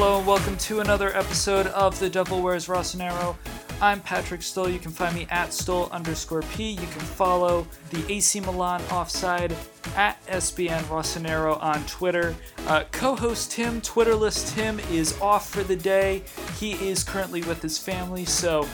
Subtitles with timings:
[0.00, 3.36] Hello and welcome to another episode of The Devil Wears Rossonero.
[3.82, 4.70] I'm Patrick Stoll.
[4.70, 6.70] You can find me at Stoll underscore P.
[6.70, 9.54] You can follow the AC Milan offside
[9.96, 12.34] at SBN Rossonero on Twitter.
[12.66, 16.22] Uh, co-host Tim, Twitterless Tim, is off for the day.
[16.58, 18.66] He is currently with his family, so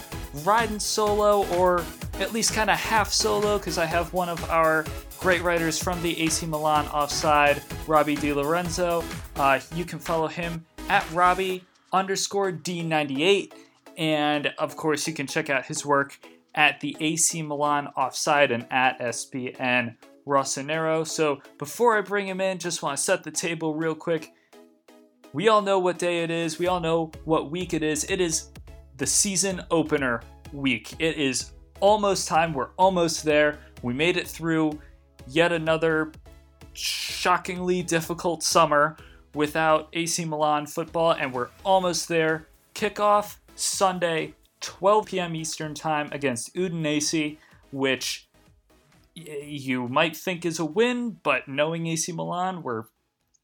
[0.44, 1.84] riding solo or
[2.20, 4.84] at least kind of half solo because I have one of our
[5.18, 9.02] great writers from the AC Milan offside, Robbie Di Lorenzo.
[9.34, 13.52] Uh, you can follow him at Robbie underscore D98.
[13.96, 16.18] And of course, you can check out his work
[16.54, 21.06] at the AC Milan offside and at SBN Rossonero.
[21.06, 24.32] So before I bring him in, just want to set the table real quick.
[25.32, 28.04] We all know what day it is, we all know what week it is.
[28.04, 28.50] It is
[28.96, 30.94] the season opener week.
[30.98, 32.54] It is almost time.
[32.54, 33.58] We're almost there.
[33.82, 34.78] We made it through
[35.26, 36.12] yet another
[36.72, 38.96] shockingly difficult summer
[39.36, 42.46] without AC Milan football, and we're almost there.
[42.74, 45.36] Kickoff Sunday, 12 p.m.
[45.36, 47.36] Eastern Time against Udinese,
[47.70, 48.28] which
[49.14, 52.84] you might think is a win, but knowing AC Milan, we're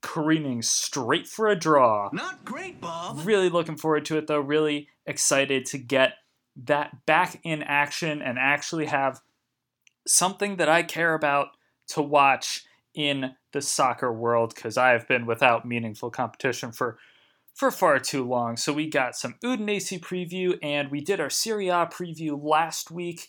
[0.01, 2.11] careening straight for a draw.
[2.13, 3.21] Not great, Bob.
[3.25, 4.41] Really looking forward to it, though.
[4.41, 6.15] Really excited to get
[6.65, 9.21] that back in action and actually have
[10.07, 11.49] something that I care about
[11.89, 16.99] to watch in the soccer world because I have been without meaningful competition for
[17.55, 18.57] for far too long.
[18.57, 23.29] So we got some Udinese preview and we did our Serie A preview last week.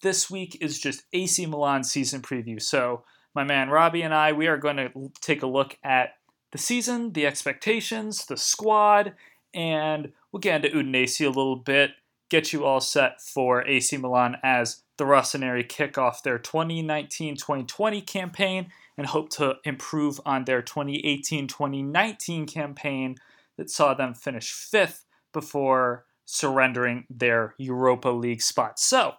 [0.00, 2.62] This week is just AC Milan season preview.
[2.62, 3.02] So
[3.34, 6.10] my man Robbie and I, we are going to take a look at
[6.52, 9.14] the season, the expectations, the squad,
[9.52, 11.90] and we'll get into Udinese a little bit,
[12.30, 18.70] get you all set for AC Milan as the Rossoneri kick off their 2019-2020 campaign
[18.96, 23.16] and hope to improve on their 2018-2019 campaign
[23.56, 28.78] that saw them finish fifth before surrendering their Europa League spot.
[28.78, 29.14] So,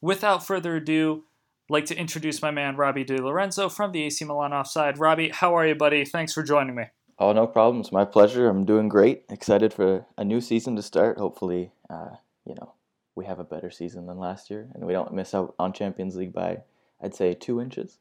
[0.00, 1.24] without further ado,
[1.68, 4.98] I'd like to introduce my man Robbie Di Lorenzo from the AC Milan Offside.
[4.98, 6.04] Robbie, how are you, buddy?
[6.04, 6.84] Thanks for joining me.
[7.18, 7.92] Oh, no problems.
[7.92, 8.48] My pleasure.
[8.48, 9.24] I'm doing great.
[9.28, 11.18] Excited for a new season to start.
[11.18, 12.10] Hopefully, uh,
[12.44, 12.74] you know,
[13.14, 16.14] we have a better season than last year and we don't miss out on Champions
[16.16, 16.58] League by,
[17.02, 17.98] I'd say, two inches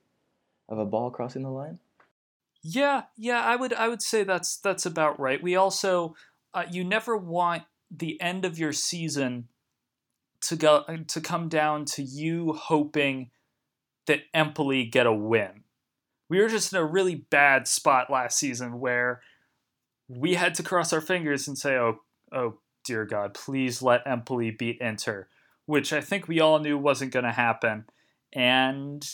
[0.69, 1.79] of a ball crossing the line.
[2.61, 5.41] Yeah, yeah, I would I would say that's that's about right.
[5.41, 6.15] We also
[6.53, 9.47] uh, you never want the end of your season
[10.41, 13.31] to go to come down to you hoping
[14.07, 15.63] that Empoli get a win.
[16.29, 19.21] We were just in a really bad spot last season where
[20.09, 22.01] we had to cross our fingers and say, "Oh,
[22.31, 25.27] oh dear God, please let Empoli beat Inter,"
[25.65, 27.85] which I think we all knew wasn't going to happen.
[28.33, 29.07] And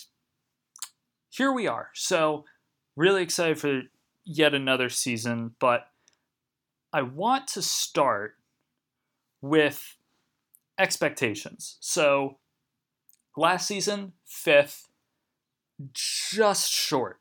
[1.35, 1.89] here we are.
[1.95, 2.45] So
[2.95, 3.81] really excited for
[4.23, 5.87] yet another season, but
[6.91, 8.35] I want to start
[9.41, 9.97] with
[10.77, 11.77] expectations.
[11.79, 12.37] So
[13.35, 14.87] last season, fifth,
[15.93, 17.19] just short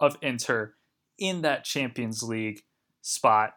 [0.00, 0.74] of Inter
[1.18, 2.62] in that Champions League
[3.02, 3.52] spot.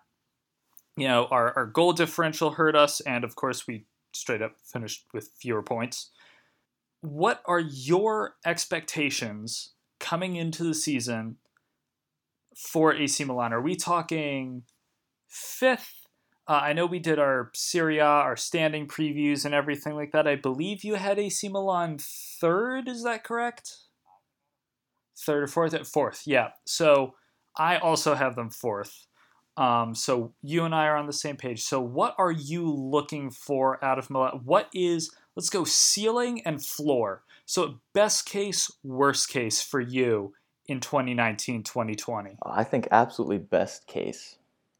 [0.97, 5.05] You know, our, our goal differential hurt us, and of course, we straight up finished
[5.13, 6.11] with fewer points.
[6.99, 9.71] What are your expectations
[10.03, 11.37] coming into the season
[12.55, 13.53] for AC Milan?
[13.53, 14.63] Are we talking
[15.29, 16.05] fifth?
[16.45, 20.27] Uh, I know we did our Serie A, our standing previews, and everything like that.
[20.27, 22.89] I believe you had AC Milan third.
[22.89, 23.77] Is that correct?
[25.17, 25.87] Third or fourth?
[25.87, 26.49] Fourth, yeah.
[26.65, 27.15] So
[27.57, 29.07] I also have them fourth.
[29.55, 31.63] Um, so you and I are on the same page.
[31.63, 34.41] So what are you looking for out of Milan?
[34.43, 37.23] What is let's go ceiling and floor.
[37.45, 40.33] So best case, worst case for you
[40.67, 42.37] in 2019 2020?
[42.45, 44.37] I think absolutely best case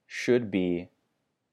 [0.08, 0.90] should be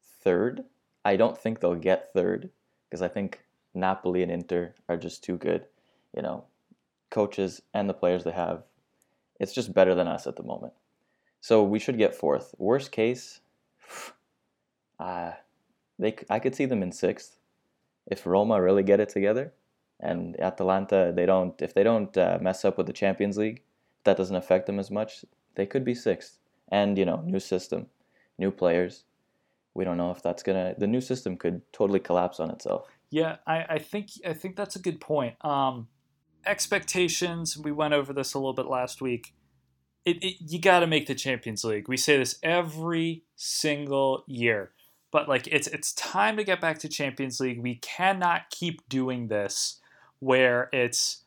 [0.03, 0.65] third.
[1.05, 2.51] I don't think they'll get third
[2.89, 3.41] because I think
[3.75, 5.67] Napoli and Inter are just too good.
[6.15, 6.45] You know,
[7.11, 8.65] coaches and the players they have,
[9.39, 10.73] it's just better than us at the moment.
[11.41, 12.55] So we should get fourth.
[12.59, 13.41] Worst case,
[15.01, 15.33] uh,
[15.99, 17.40] they I could see them in sixth
[18.07, 19.53] if Roma really get it together,
[20.01, 23.63] and Atalanta they don't if they don't uh, mess up with the Champions League,
[24.05, 25.25] that doesn't affect them as much.
[25.55, 26.39] They could be sixth,
[26.69, 27.87] and you know, new system,
[28.39, 29.05] new players.
[29.75, 30.75] We don't know if that's gonna.
[30.77, 32.89] The new system could totally collapse on itself.
[33.11, 35.35] Yeah, I, I think I think that's a good point.
[35.45, 35.89] Um,
[36.47, 37.57] expectations.
[37.57, 39.35] We went over this a little bit last week.
[40.05, 41.89] It, it you got to make the Champions League.
[41.89, 44.73] We say this every single year,
[45.11, 47.63] but like it's it's time to get back to Champions League.
[47.63, 49.81] We cannot keep doing this
[50.21, 51.25] where it's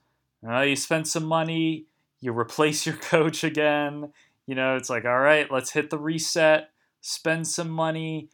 [0.48, 1.86] uh, you spend some money,
[2.22, 4.12] you replace your coach again.
[4.46, 6.70] You know, it's like, all right, let's hit the reset.
[7.02, 8.30] spend some money,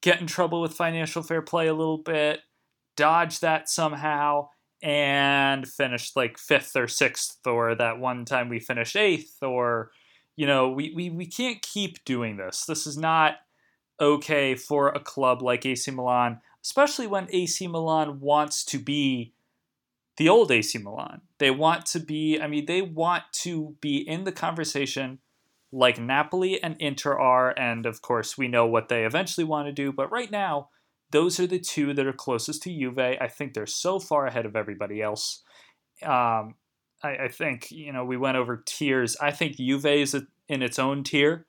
[0.00, 2.40] get in trouble with financial fair play a little bit,
[2.96, 4.48] dodge that somehow,
[4.82, 9.90] and finish like fifth or sixth, or that one time we finished eighth, or
[10.34, 12.64] you know, we, we, we can't keep doing this.
[12.64, 13.36] This is not
[14.00, 19.34] okay for a club like AC Milan, especially when AC Milan wants to be
[20.16, 21.22] the old AC Milan.
[21.38, 25.18] They want to be, I mean, they want to be in the conversation
[25.72, 29.72] like Napoli and Inter are, and of course, we know what they eventually want to
[29.72, 30.68] do, but right now,
[31.10, 32.98] those are the two that are closest to Juve.
[32.98, 35.42] I think they're so far ahead of everybody else.
[36.02, 36.54] Um,
[37.02, 39.16] I, I, think, you know, we went over tiers.
[39.20, 41.46] I think Juve is a, in its own tier,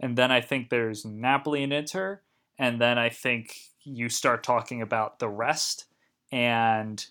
[0.00, 2.22] and then I think there's Napoli and Inter,
[2.58, 5.86] and then I think you start talking about the rest,
[6.32, 7.04] and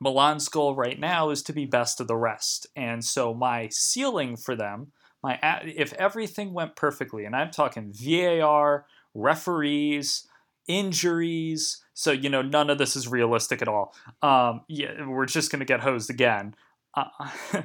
[0.00, 2.66] Milan's goal right now is to be best of the rest.
[2.74, 8.86] And so my ceiling for them my if everything went perfectly, and I'm talking VAR,
[9.14, 10.26] referees,
[10.66, 11.82] injuries.
[11.94, 13.94] So you know none of this is realistic at all.
[14.22, 16.54] Um, yeah, we're just gonna get hosed again.
[16.94, 17.04] Uh,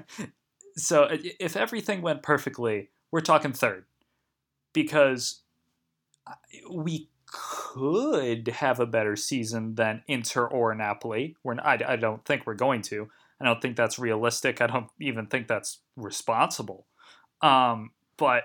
[0.78, 3.86] so if everything went perfectly, we're talking third,
[4.76, 5.42] because
[6.70, 11.36] we could have a better season than Inter or Napoli.
[11.44, 13.10] We're I, I don't think we're going to.
[13.40, 14.62] I don't think that's realistic.
[14.62, 16.86] I don't even think that's responsible.
[17.42, 18.44] Um, but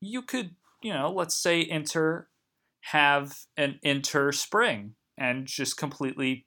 [0.00, 2.28] you could, you know, let's say Inter
[2.80, 6.46] have an Inter spring and just completely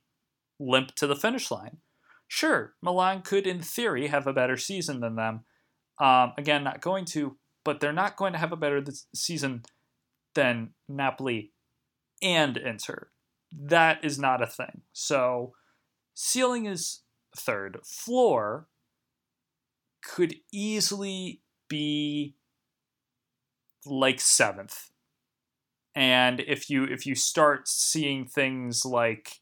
[0.60, 1.78] limp to the finish line.
[2.28, 5.42] Sure, Milan could, in theory, have a better season than them.
[6.00, 8.84] Um, again, not going to, but they're not going to have a better
[9.14, 9.64] season
[10.36, 11.52] than Napoli
[12.22, 13.10] and Inter.
[13.52, 14.82] That is not a thing.
[14.94, 15.54] So,
[16.14, 17.02] ceiling is
[17.36, 17.80] third.
[17.86, 18.68] Floor
[20.04, 22.36] could easily be
[23.86, 24.90] like seventh.
[25.96, 29.42] And if you if you start seeing things like,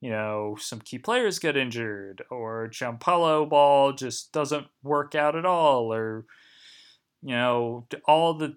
[0.00, 5.46] you know, some key players get injured, or Giampaolo ball just doesn't work out at
[5.46, 6.26] all, or
[7.22, 8.56] you know, all the,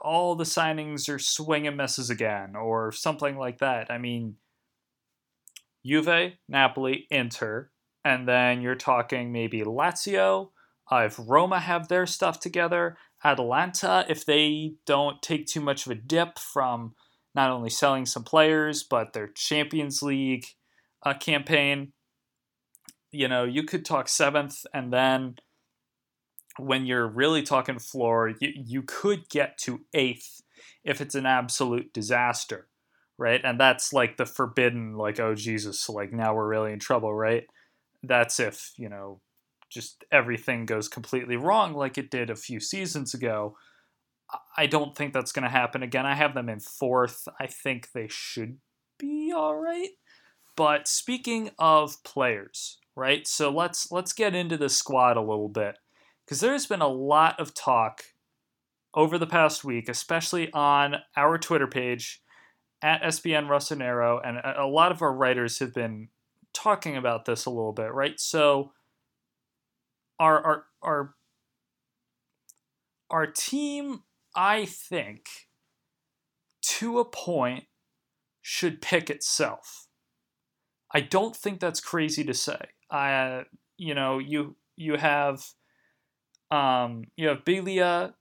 [0.00, 3.90] all the signings are swing and misses again, or something like that.
[3.90, 4.36] I mean,
[5.84, 7.70] Juve, Napoli, Inter,
[8.04, 10.50] and then you're talking maybe Lazio,
[10.90, 15.96] if Roma have their stuff together, Atalanta, if they don't take too much of a
[15.96, 16.94] dip from
[17.34, 20.46] not only selling some players, but their Champions League
[21.04, 21.92] uh, campaign,
[23.10, 25.36] you know, you could talk seventh, and then
[26.58, 30.42] when you're really talking floor, you, you could get to eighth
[30.84, 32.66] if it's an absolute disaster,
[33.16, 33.40] right?
[33.44, 37.44] And that's like the forbidden, like, oh, Jesus, like now we're really in trouble, right?
[38.02, 39.20] That's if, you know,
[39.70, 43.56] just everything goes completely wrong like it did a few seasons ago.
[44.56, 46.06] I don't think that's going to happen again.
[46.06, 47.28] I have them in fourth.
[47.40, 48.58] I think they should
[48.98, 49.90] be all right.
[50.56, 53.26] But speaking of players, right?
[53.26, 55.78] So let's let's get into the squad a little bit
[56.28, 58.02] because there's been a lot of talk
[58.92, 62.20] over the past week, especially on our Twitter page
[62.82, 66.08] at SBN Rossonero, and a lot of our writers have been
[66.52, 68.20] talking about this a little bit, right?
[68.20, 68.72] So
[70.18, 71.14] our our our
[73.10, 74.02] our team,
[74.36, 75.28] I think,
[76.60, 77.64] to a point,
[78.42, 79.88] should pick itself.
[80.92, 82.60] I don't think that's crazy to say.
[82.90, 83.44] I,
[83.78, 85.42] you know, you you have,
[86.50, 88.14] um, you have Biglia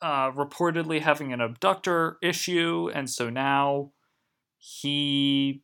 [0.00, 3.92] uh, reportedly having an abductor issue, and so now
[4.58, 5.62] he,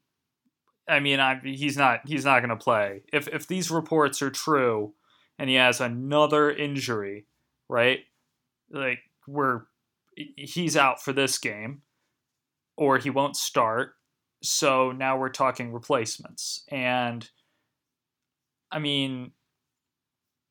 [0.89, 3.03] I mean, I he's not he's not going to play.
[3.13, 4.95] If if these reports are true,
[5.39, 7.27] and he has another injury,
[7.69, 8.01] right?
[8.71, 9.63] Like we're
[10.15, 11.83] he's out for this game
[12.77, 13.95] or he won't start.
[14.43, 16.65] So now we're talking replacements.
[16.71, 17.29] And
[18.71, 19.33] I mean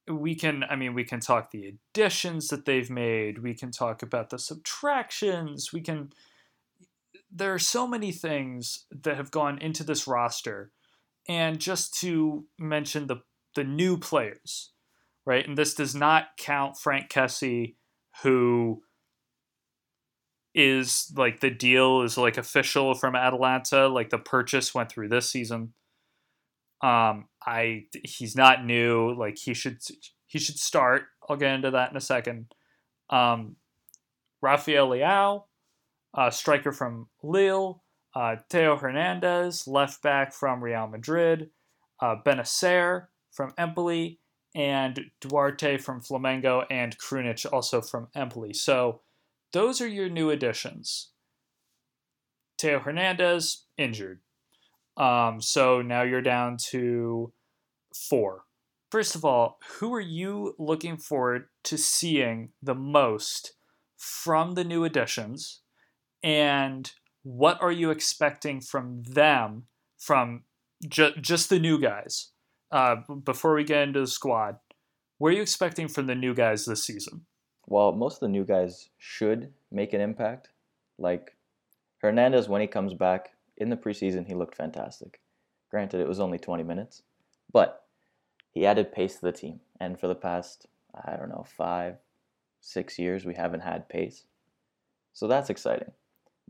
[0.09, 4.01] we can I mean we can talk the additions that they've made, we can talk
[4.01, 6.11] about the subtractions, we can
[7.31, 10.71] there are so many things that have gone into this roster.
[11.27, 13.17] And just to mention the
[13.55, 14.71] the new players,
[15.25, 15.47] right?
[15.47, 17.75] And this does not count frank Kessie,
[18.23, 18.81] who
[20.55, 25.29] is like the deal is like official from Atalanta, like the purchase went through this
[25.29, 25.73] season.
[26.81, 29.79] Um, I he's not new, like he should
[30.27, 31.03] he should start.
[31.27, 32.53] I'll get into that in a second.
[33.09, 33.55] Um,
[34.41, 35.43] Rafael Leao,
[36.13, 37.83] uh, striker from Lille,
[38.15, 41.49] uh, Theo Hernandez, left back from Real Madrid,
[41.99, 44.19] uh, Bennacer from Empoli,
[44.55, 48.53] and Duarte from Flamengo and Krunic also from Empoli.
[48.53, 49.01] So
[49.53, 51.09] those are your new additions.
[52.57, 54.21] Theo Hernandez injured.
[54.97, 57.31] Um, so now you're down to
[57.93, 58.43] four.
[58.91, 63.53] First of all, who are you looking forward to seeing the most
[63.97, 65.61] from the new additions?
[66.23, 66.91] And
[67.23, 69.67] what are you expecting from them,
[69.99, 70.43] from
[70.87, 72.31] ju- just the new guys?
[72.71, 74.57] Uh, before we get into the squad,
[75.17, 77.25] what are you expecting from the new guys this season?
[77.67, 80.49] Well, most of the new guys should make an impact.
[80.97, 81.35] Like
[81.99, 85.19] Hernandez, when he comes back in the preseason, he looked fantastic.
[85.69, 87.03] Granted, it was only 20 minutes,
[87.51, 87.85] but
[88.51, 89.59] he added pace to the team.
[89.79, 90.65] And for the past,
[91.05, 91.97] I don't know, five,
[92.59, 94.25] six years, we haven't had pace.
[95.13, 95.91] So that's exciting.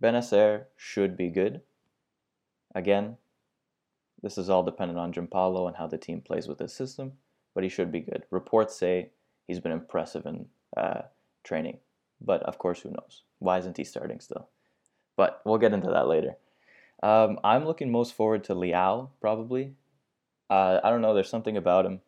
[0.02, 1.62] Bennacer should be good.
[2.74, 3.18] Again,
[4.22, 7.14] this is all dependent on Giampaolo and how the team plays with his system,
[7.54, 8.24] but he should be good.
[8.32, 9.10] Reports say
[9.48, 10.46] he's been impressive in
[10.78, 11.02] uh,
[11.44, 11.80] training.
[12.22, 13.24] But of course, who knows?
[13.40, 14.50] Why isn't he starting still?
[15.16, 16.36] But we'll get into that later.
[17.02, 19.74] Um, I'm looking most forward to Leao, probably.
[20.50, 22.02] Uh, I don't know, there's something about him.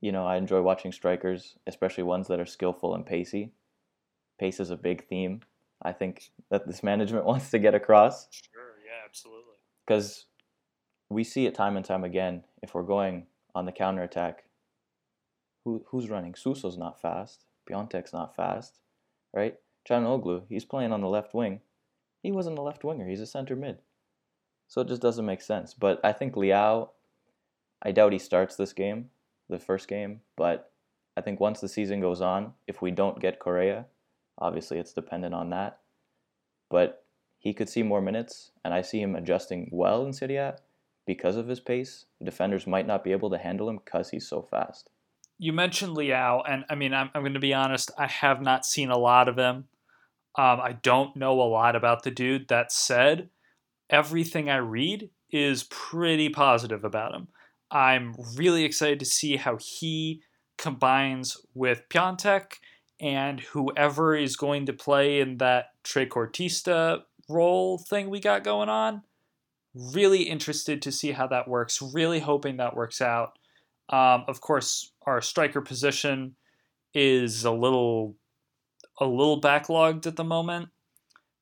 [0.00, 3.52] You know, I enjoy watching strikers, especially ones that are skillful and pacey.
[4.38, 5.42] Pace is a big theme,
[5.82, 8.28] I think, that this management wants to get across.
[8.30, 9.54] Sure, yeah, absolutely.
[9.86, 10.26] Because
[11.10, 12.44] we see it time and time again.
[12.62, 14.44] If we're going on the counter attack,
[15.64, 16.32] who, who's running?
[16.34, 17.44] Suso's not fast.
[17.68, 18.78] Piatek's not fast,
[19.34, 19.58] right?
[19.88, 21.60] Calhanoglu, he's playing on the left wing.
[22.22, 23.08] He wasn't a left winger.
[23.08, 23.78] He's a center mid.
[24.70, 25.74] So it just doesn't make sense.
[25.74, 26.88] But I think Leao,
[27.82, 29.10] I doubt he starts this game,
[29.50, 30.22] the first game.
[30.34, 30.72] But
[31.18, 33.84] I think once the season goes on, if we don't get Correa,
[34.38, 35.80] obviously it's dependent on that.
[36.70, 37.04] But
[37.38, 40.56] he could see more minutes, and I see him adjusting well in Serie A
[41.04, 42.06] because of his pace.
[42.24, 44.88] Defenders might not be able to handle him because he's so fast
[45.40, 48.66] you mentioned Leao, and I mean, I'm, I'm going to be honest, I have not
[48.66, 49.64] seen a lot of him.
[50.36, 52.48] Um, I don't know a lot about the dude.
[52.48, 53.30] That said,
[53.90, 57.28] everything I read is pretty positive about him.
[57.70, 60.22] I'm really excited to see how he
[60.58, 62.54] combines with Piatek
[63.00, 69.02] and whoever is going to play in that trequartista role thing we got going on.
[69.74, 71.80] Really interested to see how that works.
[71.80, 73.38] Really hoping that works out.
[73.88, 76.34] Um, of course, our striker position
[76.92, 78.16] is a little
[78.98, 80.68] a little backlogged at the moment.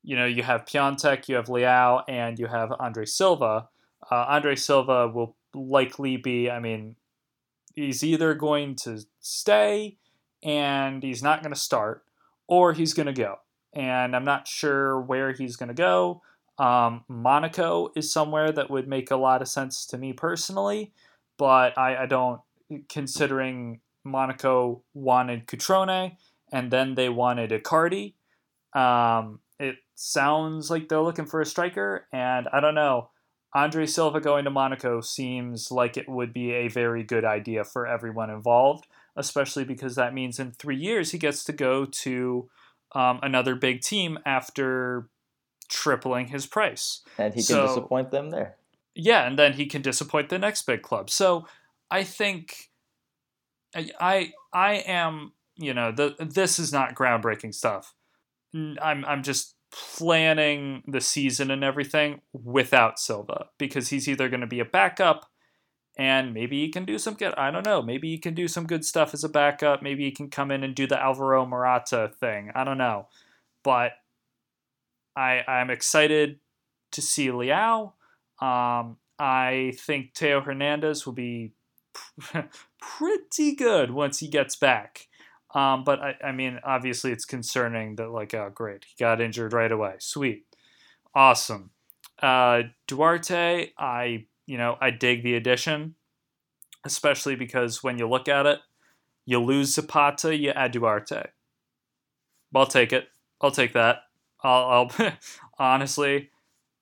[0.03, 3.69] You know, you have Piatek, you have Leao, and you have Andre Silva.
[4.09, 6.95] Uh, Andre Silva will likely be, I mean,
[7.75, 9.97] he's either going to stay
[10.41, 12.05] and he's not going to start,
[12.47, 13.39] or he's going to go.
[13.73, 16.21] And I'm not sure where he's going to go.
[16.57, 20.93] Um, Monaco is somewhere that would make a lot of sense to me personally
[21.39, 22.41] but I, I don't,
[22.89, 26.15] considering Monaco wanted Cutrone
[26.51, 28.13] and then they wanted Icardi.
[28.73, 29.39] Um,
[29.99, 33.09] sounds like they're looking for a striker, and I don't know.
[33.53, 37.85] Andre Silva going to Monaco seems like it would be a very good idea for
[37.85, 42.47] everyone involved, especially because that means in three years he gets to go to
[42.93, 45.09] um, another big team after
[45.67, 47.01] tripling his price.
[47.17, 48.55] And he can so, disappoint them there.
[48.95, 51.09] Yeah, and then he can disappoint the next big club.
[51.09, 51.47] So
[51.91, 52.69] I think
[53.75, 57.95] I I am you know the this is not groundbreaking stuff.
[58.53, 64.47] I'm I'm just planning the season and everything without Silva because he's either going to
[64.47, 65.29] be a backup
[65.97, 68.65] and maybe he can do some good I don't know, maybe he can do some
[68.65, 72.11] good stuff as a backup, maybe he can come in and do the Alvaro Morata
[72.19, 72.51] thing.
[72.55, 73.07] I don't know.
[73.63, 73.91] But
[75.15, 76.39] I I'm excited
[76.93, 77.93] to see Leao.
[78.41, 81.51] Um, I think Theo Hernandez will be
[82.81, 85.08] pretty good once he gets back.
[85.53, 89.53] Um, but I, I mean, obviously, it's concerning that, like, oh, great, he got injured
[89.53, 89.95] right away.
[89.99, 90.45] Sweet.
[91.15, 91.71] Awesome.
[92.21, 95.95] Uh, Duarte, I, you know, I dig the addition,
[96.85, 98.59] especially because when you look at it,
[99.25, 101.23] you lose Zapata, you add Duarte.
[102.53, 103.07] I'll take it.
[103.41, 104.03] I'll take that.
[104.43, 105.11] I'll, I'll
[105.59, 106.29] honestly,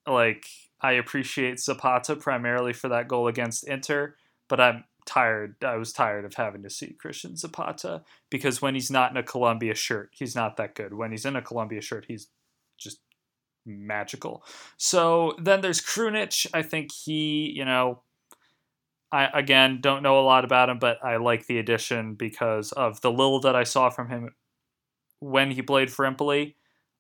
[0.06, 0.46] like,
[0.82, 4.16] I appreciate Zapata primarily for that goal against Inter,
[4.48, 5.56] but I'm tired.
[5.64, 9.24] I was tired of having to see Christian Zapata because when he's not in a
[9.24, 10.94] Colombia shirt, he's not that good.
[10.94, 12.28] When he's in a Colombia shirt, he's
[12.78, 13.00] just
[13.66, 14.44] magical.
[14.78, 16.46] So then there's Krunic.
[16.54, 18.02] I think he, you know,
[19.12, 23.02] I again don't know a lot about him, but I like the addition because of
[23.02, 24.36] the little that I saw from him
[25.20, 26.56] when he played for Empoli.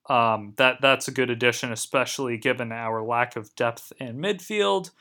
[0.09, 4.91] Um, that that's a good addition, especially given our lack of depth in midfield.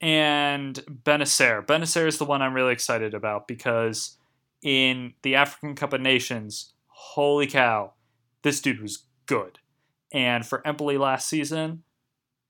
[0.00, 1.66] And Bennacer.
[1.66, 4.16] Bennacer is the one I'm really excited about because
[4.62, 7.94] in the African Cup of Nations, holy cow,
[8.42, 9.58] this dude was good.
[10.12, 11.82] And for Empoli last season,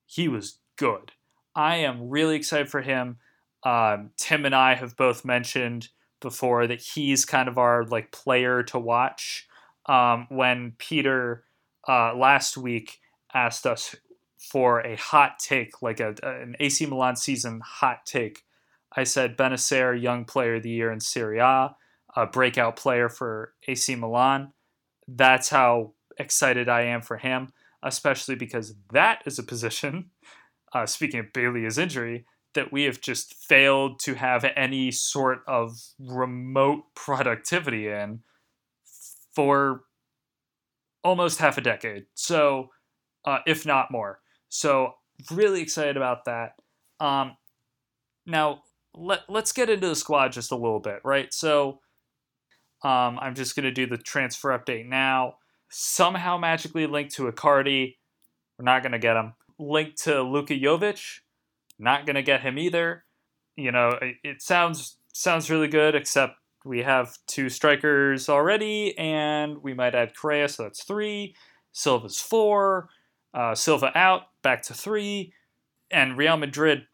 [0.07, 1.13] he was good.
[1.55, 3.19] I am really excited for him.
[3.63, 5.89] Um, Tim and I have both mentioned
[6.21, 9.47] before that he's kind of our like player to watch.
[9.87, 11.45] Um, when Peter
[11.89, 13.01] uh, last week
[13.33, 13.97] asked us
[14.39, 18.45] for a hot take, like a, an AC Milan season hot take,
[18.97, 21.77] I said Bennacer, young player of the year in Serie A,
[22.17, 24.53] a breakout player for AC Milan.
[25.07, 27.51] That's how excited I am for him,
[27.83, 30.11] especially because that is a position,
[30.73, 35.79] uh, speaking of Biglia's injury, that we have just failed to have any sort of
[35.99, 38.21] remote productivity in
[39.35, 39.83] for
[41.05, 42.07] almost half a decade.
[42.15, 42.71] So,
[43.25, 44.21] uh, if not more.
[44.49, 44.95] So,
[45.31, 46.53] really excited about that.
[47.01, 47.37] Um,
[48.27, 48.63] now,
[48.95, 51.33] let, let's get into the squad just a little bit, right?
[51.33, 51.81] So,
[52.83, 55.35] um, I'm just to do the transfer update now.
[55.69, 57.97] Somehow magically linked to Icardi.
[58.59, 59.35] We're not to get him.
[59.59, 61.21] Linked to Luka Jovic.
[61.79, 63.05] Not to get him either.
[63.57, 69.59] You know, it, it sounds sounds really good, except we have two strikers already, and
[69.63, 71.35] we might add Correa, so that's three.
[71.73, 72.89] Silva's four.
[73.35, 75.33] Uh, Silva out, back to three.
[75.91, 76.87] And Real Madrid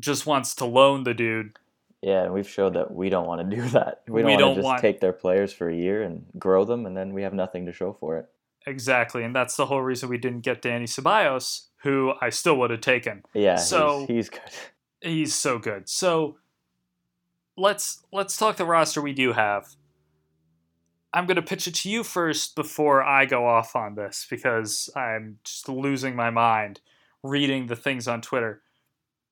[0.00, 1.58] just wants to loan the dude
[2.04, 4.02] yeah, and we've showed that we don't want to do that.
[4.06, 4.80] We don't, we don't want to just want...
[4.82, 7.72] take their players for a year and grow them, and then we have nothing to
[7.72, 8.26] show for it.
[8.66, 12.70] Exactly, and that's the whole reason we didn't get Danny Ceballos, who I still would
[12.70, 13.22] have taken.
[13.32, 14.40] Yeah, so he's, he's good.
[15.00, 15.86] He's so good.
[15.86, 16.38] So
[17.58, 19.76] let's let's talk the roster we do have.
[21.14, 24.90] I'm going to pitch it to you first before I go off on this because
[24.96, 26.80] I'm just losing my mind
[27.22, 28.62] reading the things on Twitter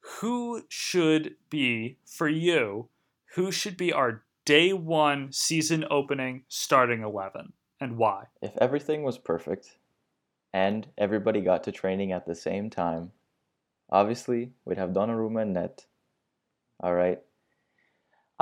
[0.02, 2.88] who should be for you?
[3.34, 8.26] Who should be our day one season opening starting eleven, and why?
[8.42, 9.76] If everything was perfect,
[10.52, 13.12] and everybody got to training at the same time,
[13.90, 15.86] obviously we'd have Donnarumma and net.
[16.80, 17.20] All right.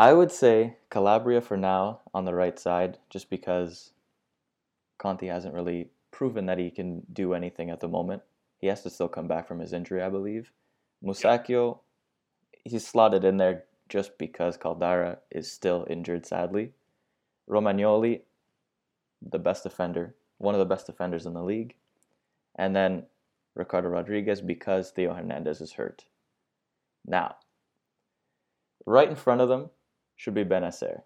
[0.01, 3.93] I would say Calabria for now on the right side, just because
[4.97, 8.23] Conti hasn't really proven that he can do anything at the moment.
[8.57, 10.53] He has to still come back from his injury, I believe.
[11.05, 11.81] Musacchio,
[12.65, 16.73] he's slotted in there just because Caldara is still injured, sadly.
[17.47, 18.23] Romagnoli,
[19.21, 21.75] the best defender, one of the best defenders in the league.
[22.57, 23.05] And then
[23.55, 26.07] Ricardo Rodriguez because Theo Hernandez is hurt.
[27.07, 27.37] Now,
[28.87, 29.69] right in front of them
[30.21, 31.01] should be Bennacer.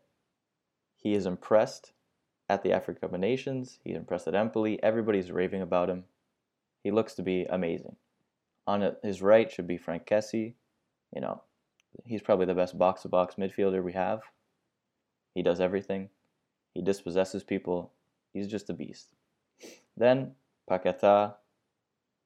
[0.96, 1.92] He is impressed
[2.48, 3.78] at the Africa of Nations.
[3.84, 4.82] He's impressed at Empoli.
[4.82, 6.02] Everybody's raving about him.
[6.82, 7.94] He looks to be amazing.
[8.66, 10.54] On his right should be Frank Kessie.
[11.14, 11.42] You know,
[12.04, 14.22] he's probably the best box to box midfielder we have.
[15.32, 16.08] He does everything.
[16.74, 17.92] He dispossesses people.
[18.32, 19.10] He's just a beast.
[19.96, 20.32] Then
[20.68, 21.34] Paqueta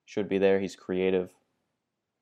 [0.06, 0.58] should be there.
[0.58, 1.34] He's creative.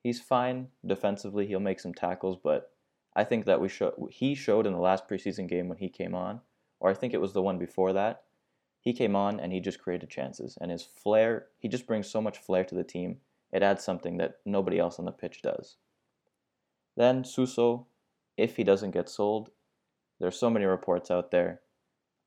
[0.03, 1.47] He's fine defensively.
[1.47, 2.73] He'll make some tackles, but
[3.17, 6.15] I think that we show, he showed in the last preseason game when he came
[6.15, 6.41] on,
[6.79, 8.23] or I think it was the one before that.
[8.81, 11.47] He came on and he just created chances, and his flair.
[11.59, 13.17] He just brings so much flair to the team
[13.53, 15.77] it adds something that nobody else on the pitch does.
[16.97, 17.87] Then Suso,
[18.37, 19.51] if he doesn't get sold,
[20.19, 21.61] there's so many reports out there.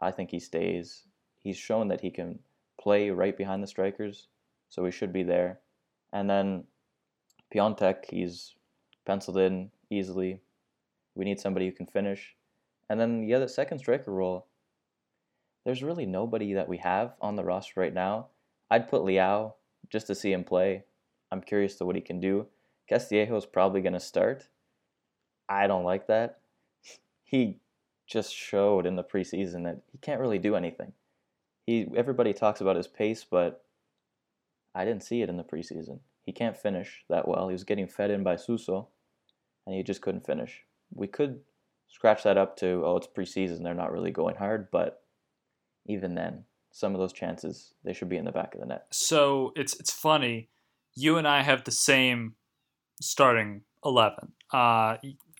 [0.01, 1.03] I think he stays.
[1.37, 2.39] He's shown that he can
[2.79, 4.27] play right behind the strikers,
[4.69, 5.59] so he should be there.
[6.13, 6.63] And then
[7.53, 8.55] Piątek, he's
[9.05, 10.41] penciled in easily.
[11.19, 12.37] We need somebody who can finish.
[12.89, 14.47] And then the other second striker role,
[15.65, 18.27] there's really nobody that we have on the roster right now.
[18.71, 19.51] I'd put Leao
[19.89, 20.85] just to see him play.
[21.29, 22.47] I'm curious to what he can do.
[22.87, 24.47] Castillejo is probably going to start.
[25.49, 26.39] I don't like that.
[27.25, 27.59] He
[28.07, 30.93] just showed in the preseason that he can't really do anything.
[31.65, 33.65] He everybody talks about his pace, but
[34.73, 35.99] I didn't see it in the preseason.
[36.23, 37.49] He can't finish that well.
[37.49, 38.87] He was getting fed in by Suso,
[39.67, 40.63] and he just couldn't finish.
[40.93, 41.39] We could
[41.87, 43.63] scratch that up to oh, it's preseason.
[43.63, 45.01] They're not really going hard, but
[45.85, 48.85] even then, some of those chances they should be in the back of the net.
[48.91, 50.49] So it's it's funny
[50.95, 52.35] you and I have the same
[53.01, 54.33] starting 11.
[54.53, 54.97] Uh,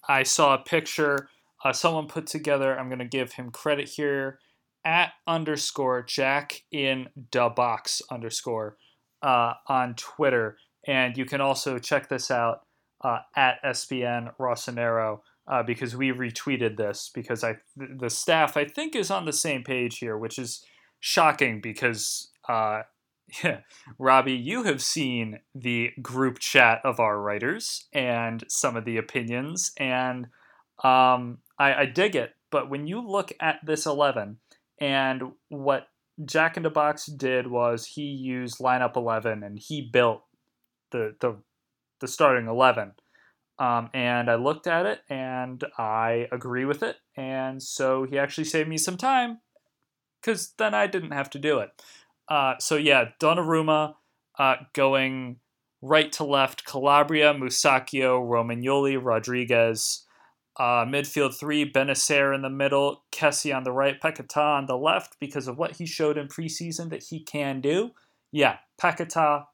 [0.08, 1.30] I saw a picture
[1.64, 2.78] uh, someone put together.
[2.78, 4.40] I'm going to give him credit here
[4.86, 8.78] at underscore Jack in the box underscore
[9.22, 10.58] uh, on Twitter.
[10.88, 12.62] And you can also check this out
[13.04, 18.96] uh, at SBN Rossonero uh, because we retweeted this because I the staff I think
[18.96, 20.64] is on the same page here, which is
[21.00, 22.84] shocking because uh,
[23.44, 23.60] yeah.
[23.98, 29.72] Robbie, you have seen the group chat of our writers and some of the opinions,
[29.78, 30.28] and
[30.84, 32.32] um, I, I dig it.
[32.52, 34.38] But when you look at this 11
[34.80, 35.88] and what
[36.26, 40.24] Jack in the Box did was he used lineup 11 and he built
[40.92, 41.38] the the
[42.00, 42.94] the starting 11.
[43.60, 46.96] Um, and I looked at it and I agree with it.
[47.18, 49.40] And so he actually saved me some time
[50.22, 51.70] because then I didn't have to do it.
[52.30, 53.96] Uh, so yeah, Donnarumma
[54.38, 55.38] uh, going
[55.82, 60.06] right to left, Calabria, Musacchio, Romagnoli, Rodriguez.
[60.58, 65.18] Uh, midfield three, Bennacer in the middle, Kessie on the right, Paquetá on the left
[65.18, 67.92] because of what he showed in preseason that he can do.
[68.32, 69.46] Yeah, Paquetá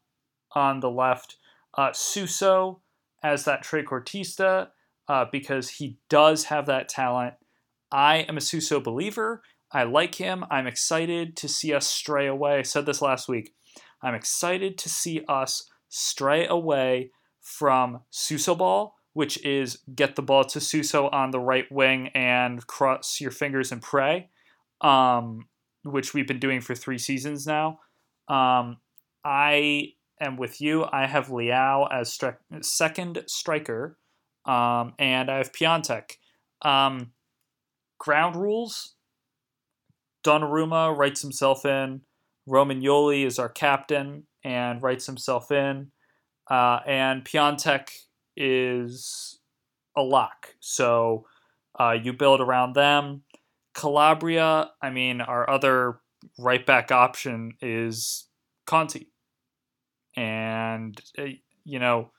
[0.54, 1.38] on the left,
[1.76, 2.82] uh, Suso
[3.26, 4.68] as that trequartista
[5.08, 7.34] uh, because he does have that talent.
[7.92, 9.42] I am a Suso believer.
[9.72, 10.46] I like him.
[10.52, 12.60] I'm excited to see us stray away.
[12.60, 13.56] I said this last week.
[14.02, 17.12] I'm excited to see us stray away
[17.42, 22.68] from Suso ball which is get the ball to Suso on the right wing and
[22.68, 24.28] cross your fingers and pray,
[24.82, 25.48] um,
[25.86, 27.80] which we've been doing for three seasons now.
[28.28, 28.76] Um,
[29.24, 30.86] I am with you.
[30.92, 33.98] I have Leao as stri- second striker,
[34.46, 36.18] um, and I have Piatek.
[36.62, 37.12] Um,
[38.00, 38.96] ground rules.
[40.24, 42.02] Donnarumma writes himself in.
[42.48, 45.92] Roman Romagnoli is our captain and writes himself in.
[46.50, 47.90] Uh, and Piatek
[48.38, 49.40] is
[49.98, 50.56] a lock.
[50.60, 51.26] So
[51.80, 53.24] uh, you build around them.
[53.74, 56.00] Calabria, I mean, our other
[56.40, 58.28] right back option is
[58.66, 59.10] Conti.
[60.16, 61.26] And, uh,
[61.64, 62.12] you know,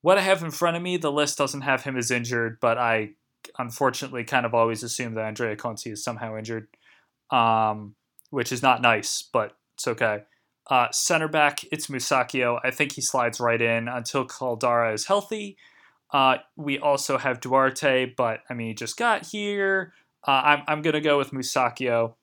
[0.00, 2.78] what I have in front of me, the list doesn't have him as injured, but
[2.78, 3.10] I
[3.58, 6.68] unfortunately kind of always assume that Andrea Conti is somehow injured,
[7.30, 7.94] um,
[8.30, 10.24] which is not nice, but it's okay.
[10.70, 12.58] Uh, center back, it's Musacchio.
[12.64, 15.56] I think he slides right in until Caldara is healthy.
[16.10, 19.92] Uh, we also have Duarte, but I mean, he just got here.
[20.26, 22.14] Uh, I'm, I'm going to go with Musacchio.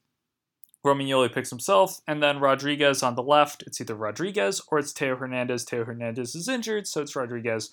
[0.85, 3.63] Romagnoli picks himself, and then Rodriguez on the left.
[3.67, 5.63] It's either Rodriguez or it's Theo Hernandez.
[5.63, 7.69] Theo Hernandez is injured, so it's Rodriguez.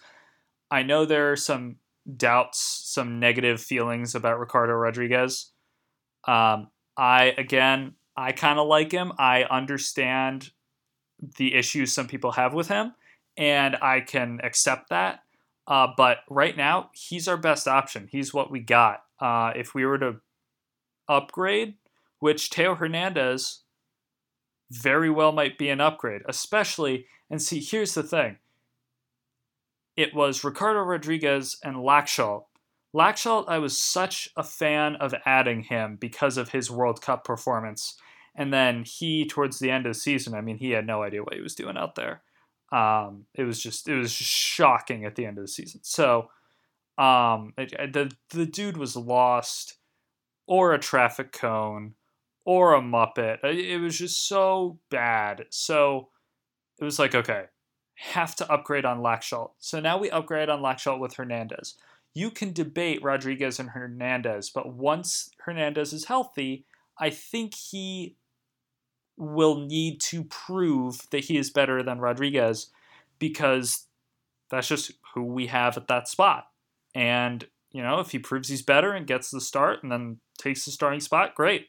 [0.70, 1.76] I know there are some
[2.16, 5.52] doubts, some negative feelings about Ricardo Rodriguez.
[6.26, 9.12] Um, I, again, I kind of like him.
[9.18, 10.50] I understand
[11.36, 12.94] the issues some people have with him,
[13.36, 15.20] and I can accept that.
[15.66, 18.08] Uh, but right now, he's our best option.
[18.10, 19.02] He's what we got.
[19.20, 20.16] Uh, if we were to
[21.08, 21.74] upgrade,
[22.18, 23.62] which Theo Hernandez
[24.70, 28.38] very well might be an upgrade, especially, and see, here's the thing
[29.96, 32.44] it was Ricardo Rodriguez and Laxalt.
[32.94, 37.96] Laxalt, I was such a fan of adding him because of his World Cup performance.
[38.34, 41.22] And then he, towards the end of the season, I mean, he had no idea
[41.22, 42.22] what he was doing out there.
[42.70, 45.80] Um, it was just, it was just shocking at the end of the season.
[45.82, 46.30] So,
[46.98, 49.76] um, the the dude was lost,
[50.46, 51.94] or a traffic cone,
[52.48, 53.44] or a muppet.
[53.44, 55.44] It was just so bad.
[55.50, 56.08] So,
[56.78, 57.44] it was like, okay,
[57.96, 59.50] have to upgrade on Laxalt.
[59.58, 61.74] So now we upgrade on Laxalt with Hernandez.
[62.14, 66.64] You can debate Rodriguez and Hernandez, but once Hernandez is healthy,
[66.98, 68.16] I think he
[69.18, 72.68] will need to prove that he is better than Rodriguez
[73.18, 73.88] because
[74.50, 76.46] that's just who we have at that spot.
[76.94, 80.64] And, you know, if he proves he's better and gets the start and then takes
[80.64, 81.66] the starting spot, great.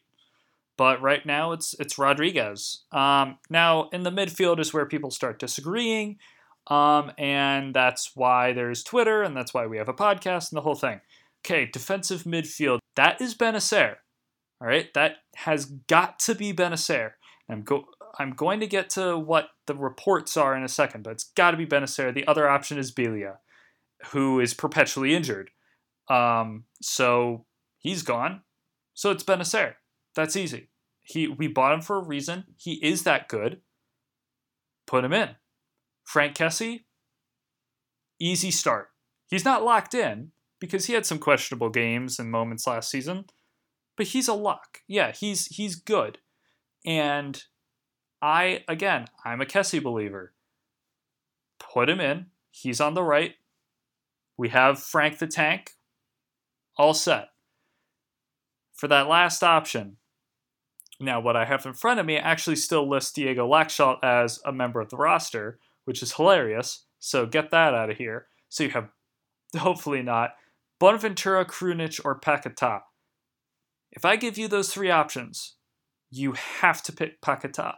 [0.80, 2.86] But right now it's it's Rodriguez.
[2.94, 6.20] Um, now in the midfield is where people start disagreeing.
[6.68, 10.62] Um, and that's why there's Twitter and that's why we have a podcast and the
[10.62, 11.02] whole thing.
[11.46, 12.80] Okay, defensive midfield.
[12.96, 13.96] That is Bennacer.
[14.62, 17.12] All right, that has got to be Bennacer.
[17.50, 17.84] I'm go
[18.18, 21.52] I'm going to get to what the reports are in a second, but it's got
[21.52, 22.14] to be Bennacer.
[22.14, 23.40] The other option is Biglia,
[24.12, 25.50] who is perpetually injured.
[26.08, 27.46] Um, so
[27.80, 28.44] he's gone.
[28.94, 29.74] So it's Bennacer.
[30.16, 30.69] That's easy.
[31.10, 32.44] He we bought him for a reason.
[32.56, 33.62] He is that good.
[34.86, 35.30] Put him in.
[36.04, 36.84] Frank Kessie,
[38.20, 38.90] easy start.
[39.28, 43.26] He's not locked in because he had some questionable games and moments last season,
[43.98, 44.82] but he's a lock.
[44.88, 46.20] Yeah, he's he's good.
[46.86, 47.44] And
[48.22, 50.34] I, again, I'm a Kessie believer.
[51.60, 52.28] Put him in.
[52.52, 53.34] He's on the right.
[54.38, 55.72] We have Frank the Tank.
[56.78, 57.30] All set.
[58.74, 59.98] For that last option,
[61.00, 64.52] now what I have in front of me actually still lists Diego Laxalt as a
[64.52, 66.86] member of the roster, which is hilarious.
[67.00, 68.28] So get that out of here.
[68.50, 68.90] So you have,
[69.58, 70.32] hopefully not,
[70.80, 72.82] Bonaventura, Krunic, or Paquetá.
[73.92, 75.56] If I give you those three options,
[76.10, 77.76] you have to pick Paquetá.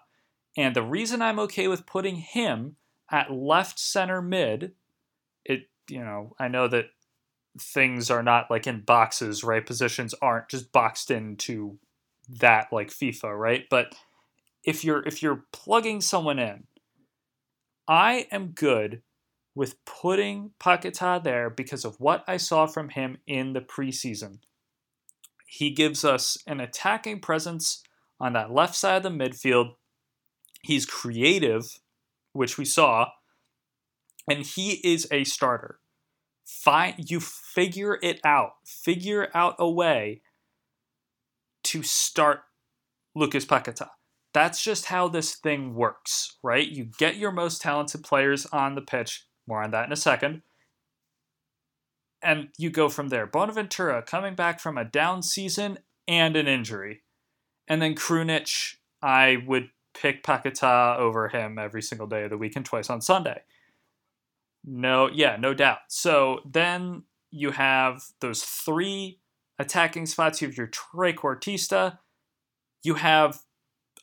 [0.58, 2.76] And the reason I'm okay with putting him
[3.10, 4.74] at left center mid,
[5.46, 6.86] it you know, I know that
[7.60, 9.66] things are not like in boxes, right?
[9.66, 11.78] Positions aren't just boxed into
[12.30, 13.66] that like FIFA, right?
[13.70, 13.96] But
[14.64, 16.66] if you're if you're plugging someone in,
[17.88, 19.02] I am good
[19.54, 24.40] with putting Paqueta there because of what I saw from him in the preseason.
[25.46, 27.84] He gives us an attacking presence
[28.20, 29.76] on that left side of the midfield.
[30.62, 31.80] He's creative,
[32.32, 33.10] which we saw,
[34.30, 35.80] and he is a starter.
[36.46, 38.54] Find you figure it out.
[38.66, 40.22] Figure out a way
[41.72, 42.42] to start
[43.16, 43.88] Lucas Paqueta.
[44.34, 46.68] That's just how this thing works, right?
[46.68, 49.26] You get your most talented players on the pitch.
[49.48, 50.42] More on that in a second.
[52.22, 53.26] And you go from there.
[53.26, 55.80] Bonaventura coming back from a down season
[56.10, 57.04] and an injury.
[57.70, 62.58] And then Krunic, I would pick Paqueta over him every single day of the week
[62.58, 63.44] and twice on Sunday.
[64.66, 65.80] No, yeah, no doubt.
[65.88, 69.21] So then you have those three
[69.62, 70.42] attacking spots.
[70.42, 72.00] You have your trequartista.
[72.84, 73.42] You have,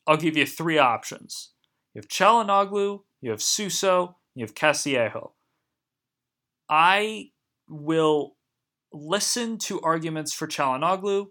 [0.07, 1.51] I'll give you three options.
[1.95, 5.33] You have Calhanoglu, you have Suso, you have Castillejo.
[6.71, 7.31] I
[7.69, 8.37] will
[8.93, 11.27] listen to arguments for Calhanoglu.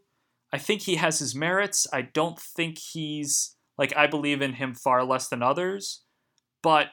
[0.52, 1.88] I think he has his merits.
[1.94, 6.04] I don't think he's like I believe in him far less than others,
[6.62, 6.88] but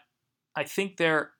[0.55, 1.33] I think there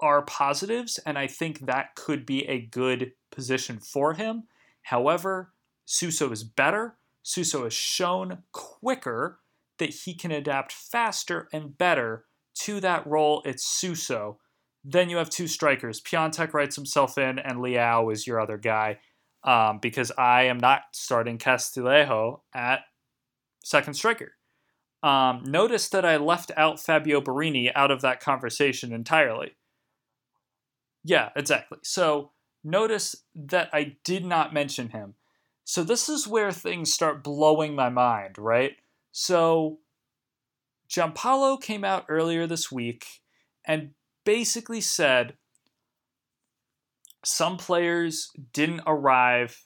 [0.00, 4.44] are positives, and I think that could be a good position for him.
[4.86, 5.52] However,
[5.84, 6.96] Suso is better.
[7.22, 9.40] Suso has shown quicker
[9.80, 12.26] that he can adapt faster and better
[12.60, 13.42] to that role.
[13.44, 14.38] It's Suso.
[14.84, 16.00] Then you have two strikers.
[16.00, 19.00] Piatek writes himself in, and Leao is your other guy.
[19.42, 22.80] Um, because I am not starting Castillejo at
[23.64, 24.34] second striker.
[25.02, 29.56] Um, notice that I left out Fabio Borini out of that conversation entirely.
[31.02, 31.78] Yeah, exactly.
[31.82, 32.30] So
[32.66, 35.14] notice that I did not mention him.
[35.64, 38.72] So this is where things start blowing my mind, right?
[39.12, 39.78] So
[40.88, 43.06] Giampaolo came out earlier this week
[43.66, 43.90] and
[44.24, 45.34] basically said
[47.24, 49.64] some players didn't arrive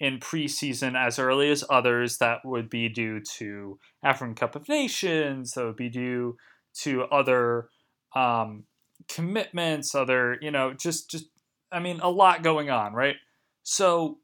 [0.00, 2.18] in preseason as early as others.
[2.18, 5.52] That would be due to African Cup of Nations.
[5.52, 6.36] That would be due
[6.82, 7.68] to other
[8.16, 8.64] um,
[9.08, 11.26] commitments, other, you know, just just
[11.72, 13.16] I mean, a lot going on, right?
[13.62, 14.18] So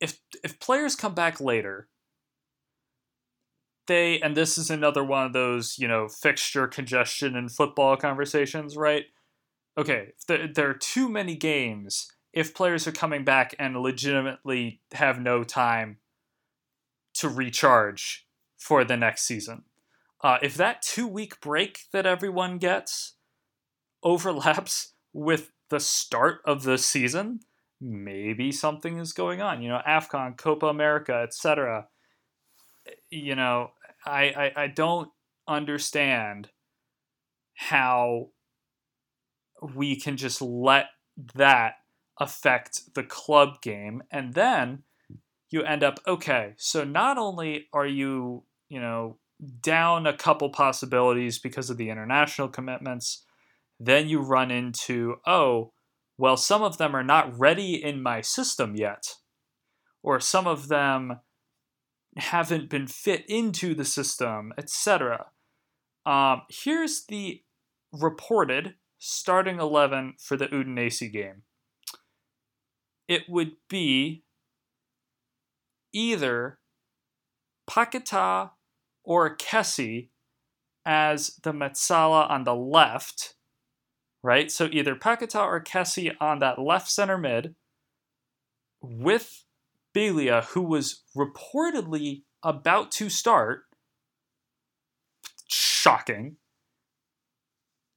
[0.00, 1.88] if if players come back later,
[3.86, 8.76] they and this is another one of those, you know, fixture congestion and football conversations,
[8.76, 9.06] right?
[9.78, 15.20] Okay, there, there are too many games if players are coming back and legitimately have
[15.20, 15.98] no time
[17.14, 19.64] to recharge for the next season.
[20.22, 23.14] Uh, if that two week break that everyone gets
[24.02, 27.40] overlaps with the start of the season,
[27.80, 29.62] maybe something is going on.
[29.62, 31.86] You know, AFCON, Copa America, etc.
[33.10, 33.70] You know,
[34.04, 35.10] I, I, I don't
[35.48, 36.50] understand
[37.54, 38.28] how
[39.74, 40.86] we can just let
[41.34, 41.74] that
[42.18, 44.82] affect the club game and then
[45.50, 49.18] you end up okay so not only are you you know
[49.62, 53.24] down a couple possibilities because of the international commitments.
[53.80, 55.72] Then you run into, oh,
[56.18, 59.14] well, some of them are not ready in my system yet,
[60.02, 61.20] or some of them
[62.16, 65.28] haven't been fit into the system, etc.
[66.04, 67.42] Um, here's the
[67.90, 71.42] reported starting 11 for the Udinese game.
[73.08, 74.24] It would be
[75.94, 76.58] either
[77.68, 78.50] Paqueta
[79.04, 80.10] or Kessie
[80.84, 83.34] as the Mezzala on the left,
[84.22, 84.50] right?
[84.50, 87.54] So either Paqueta or Kessie on that left center mid
[88.82, 89.44] with
[89.94, 93.62] Biglia, who was reportedly about to start.
[95.48, 96.36] Shocking.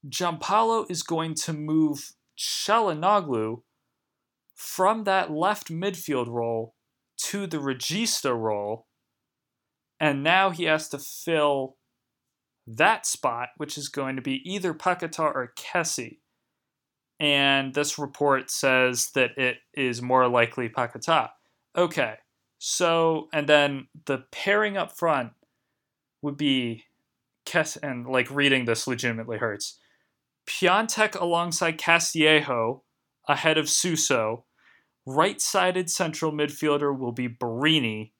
[0.08, 3.62] Giampaolo is going to move Calhanoglu
[4.54, 6.74] from that left midfield role
[7.16, 8.86] to the regista role
[10.00, 11.76] and now he has to fill
[12.66, 16.18] that spot, which is going to be either Paqueta or Kessie.
[17.20, 21.30] And this report says that it is more likely Paqueta.
[21.76, 22.14] Okay,
[22.58, 25.32] so, and then the pairing up front
[26.22, 26.84] would be
[27.46, 29.78] Kes, and like reading this legitimately hurts.
[30.46, 32.82] Piatek alongside Castillejo
[33.28, 34.44] ahead of Suso.
[35.06, 38.12] Right sided central midfielder will be Borini.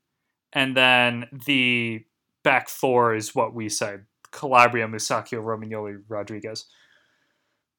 [0.52, 2.04] and then the
[2.42, 4.04] back four is what we said
[4.34, 6.66] Calabria, Musacchio, Romagnoli, Rodriguez.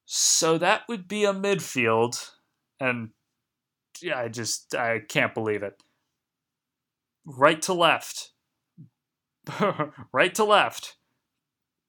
[0.05, 2.31] So that would be a midfield.
[2.79, 3.09] And
[4.01, 5.81] yeah, I just I can't believe it.
[7.25, 8.31] right to left,
[10.13, 10.97] right to left,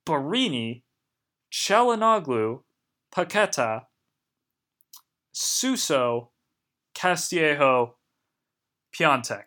[0.07, 0.83] Borini,
[1.53, 2.63] Calhanoglu,
[3.15, 3.83] Paqueta,
[5.33, 6.31] Suso,
[6.95, 7.97] Castillejo,
[8.95, 9.45] Piatek.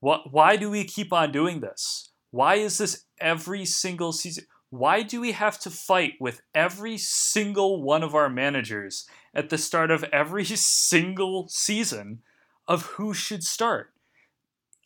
[0.00, 2.09] What, why do we keep on doing this?
[2.30, 4.44] Why is this every single season?
[4.70, 9.58] Why do we have to fight with every single one of our managers at the
[9.58, 12.22] start of every single season
[12.68, 13.92] of who should start?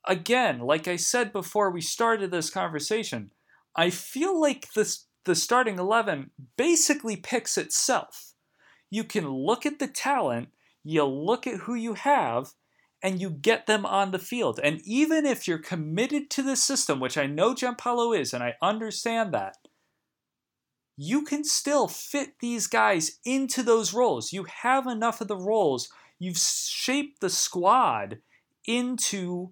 [0.07, 3.30] Again, like I said before we started this conversation,
[3.76, 8.35] I feel like this the starting 11 basically picks itself.
[8.90, 10.48] You can look at the talent,
[10.83, 12.52] you look at who you have,
[13.04, 14.58] and you get them on the field.
[14.64, 18.54] And even if you're committed to the system, which I know Giampaolo is, and I
[18.62, 19.56] understand that,
[20.96, 24.32] you can still fit these guys into those roles.
[24.32, 25.90] You have enough of the roles.
[26.18, 28.20] You've shaped the squad
[28.66, 29.50] into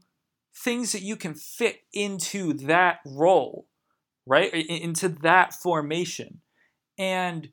[0.56, 3.66] things that you can fit into that role,
[4.24, 4.50] right?
[4.54, 6.40] Into that formation.
[6.96, 7.50] And,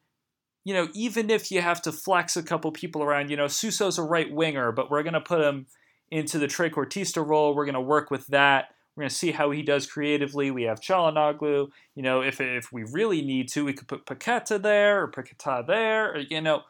[0.63, 3.97] you know, even if you have to flex a couple people around, you know, Suso's
[3.97, 5.65] a right winger, but we're going to put him
[6.12, 7.56] into the trequartista role.
[7.56, 8.69] We're going to work with that.
[8.95, 10.52] We're going to see how he does creatively.
[10.52, 11.69] We have Calhanoglu.
[11.95, 15.65] You know, if, if we really need to, we could put Paqueta there or Paqueta
[15.65, 16.13] there.
[16.13, 16.63] Or, you know,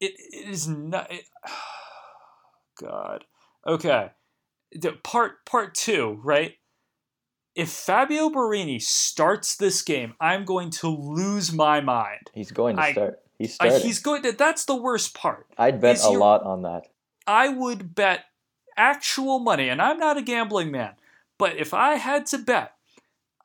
[0.00, 1.10] it, it is not.
[1.10, 1.52] It, oh,
[2.80, 3.24] God.
[3.66, 4.10] Okay.
[4.72, 6.54] The part part two, right?
[7.56, 12.30] If Fabio Borini starts this game, I'm going to lose my mind.
[12.32, 13.18] He's going to I- start.
[13.38, 13.80] He's starting.
[13.80, 14.32] he's going to.
[14.32, 15.46] That's the worst part.
[15.56, 16.88] I'd bet a lot on that.
[17.26, 18.24] I would bet
[18.76, 20.94] actual money, and I'm not a gambling man,
[21.38, 22.74] but if I had to bet,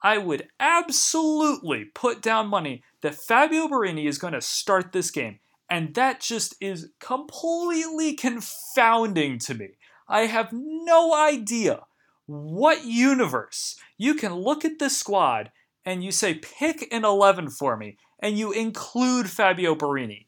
[0.01, 5.39] I would absolutely put down money that Fabio Borini is going to start this game.
[5.67, 9.69] And that just is completely confounding to me.
[10.07, 11.85] I have no idea
[12.27, 15.51] what universe you can look at this squad
[15.83, 20.25] and you say, pick an 11 for me, and you include Fabio Borini,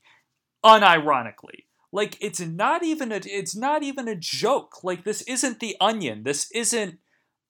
[0.63, 1.65] unironically.
[1.97, 4.83] Like it's not even a it's not even a joke.
[4.83, 6.21] Like this isn't the onion.
[6.21, 6.99] This isn't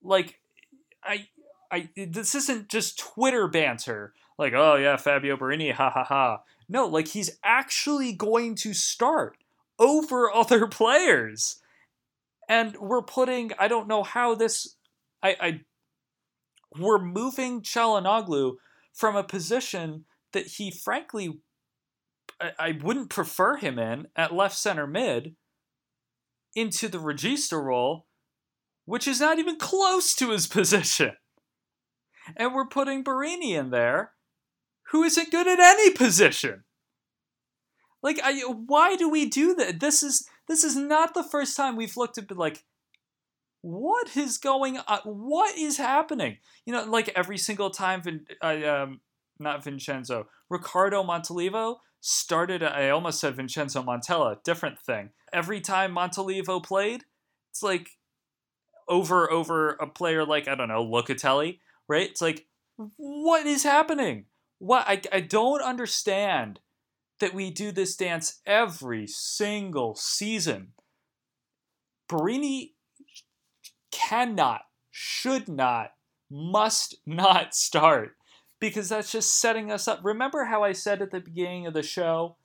[0.01, 0.39] like
[1.03, 1.27] I
[1.69, 4.13] I this isn't just Twitter banter.
[4.39, 6.43] Like, oh yeah, Fabio Borini, ha ha ha.
[6.69, 9.35] No, like he's actually going to start
[9.79, 11.57] over other players.
[12.47, 14.77] And we're putting I don't know how this
[15.21, 15.61] I, I
[16.79, 18.55] we're moving Calhanoglu
[18.93, 21.41] from a position that he frankly
[22.39, 25.35] I, wouldn't prefer him in at left center mid
[26.55, 28.07] into the regista role,
[28.85, 31.13] which is not even close to his position.
[32.35, 34.11] And we're putting Borini in there,
[34.91, 36.63] who isn't good at any position.
[38.03, 39.79] Like, I, why do we do that?
[39.79, 42.63] This is this is not the first time we've looked at like,
[43.61, 44.99] what is going on?
[45.03, 46.37] What is happening?
[46.65, 49.01] You know, like every single time, Vin, uh, um,
[49.39, 52.63] not Vincenzo, Riccardo Montolivo started.
[52.63, 55.09] I almost said Vincenzo Montella, different thing.
[55.33, 57.03] Every time Montolivo played,
[57.49, 57.89] it's like
[58.87, 62.09] over over a player like I don't know Locatelli, right?
[62.09, 62.47] It's like,
[62.95, 64.25] what is happening?
[64.59, 66.61] What I I don't understand
[67.19, 70.69] that we do this dance every single season.
[72.09, 72.71] Borini
[73.91, 75.91] cannot, should not,
[76.29, 78.16] must not start
[78.59, 79.99] because that's just setting us up.
[80.03, 82.37] Remember how I said at the beginning of the show,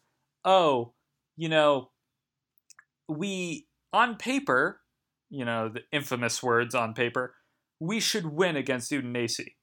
[0.44, 0.92] oh,
[1.36, 1.90] you know,
[3.08, 4.80] we, on paper,
[5.30, 7.34] you know, the infamous words on paper,
[7.80, 9.54] we should win against Udinese.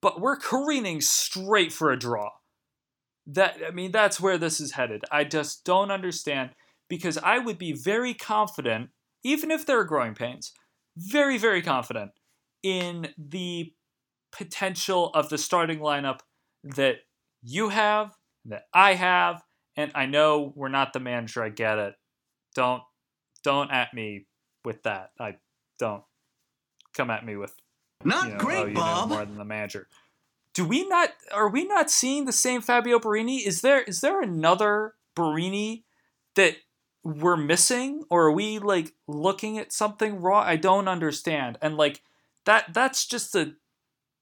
[0.00, 2.30] But we're careening straight for a draw.
[3.26, 5.04] That I mean, that's where this is headed.
[5.10, 6.50] I just don't understand
[6.88, 8.90] because I would be very confident,
[9.22, 10.52] even if there are growing pains,
[10.96, 12.12] very, very confident
[12.62, 13.72] in the
[14.32, 16.20] potential of the starting lineup
[16.62, 16.98] that
[17.42, 19.42] you have, that I have,
[19.76, 21.42] and I know we're not the manager.
[21.42, 21.94] I get it.
[22.54, 22.82] Don't
[23.44, 24.26] don't at me
[24.64, 25.10] with that.
[25.20, 25.36] I
[25.78, 26.02] don't
[26.94, 27.54] come at me with
[28.04, 29.08] Not you know, oh, great, oh, you know Bob.
[29.10, 29.88] more than the manager.
[30.54, 31.10] Do we not?
[31.32, 33.46] Are we not seeing the same Fabio Borini?
[33.46, 35.84] Is there is there another Borini
[36.34, 36.56] that
[37.04, 40.44] we're missing, or are we like looking at something wrong?
[40.44, 41.58] I don't understand.
[41.62, 42.02] And like
[42.44, 43.54] that that's just the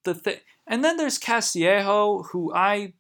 [0.07, 0.39] the thing.
[0.67, 2.95] And then there's Castillejo, who I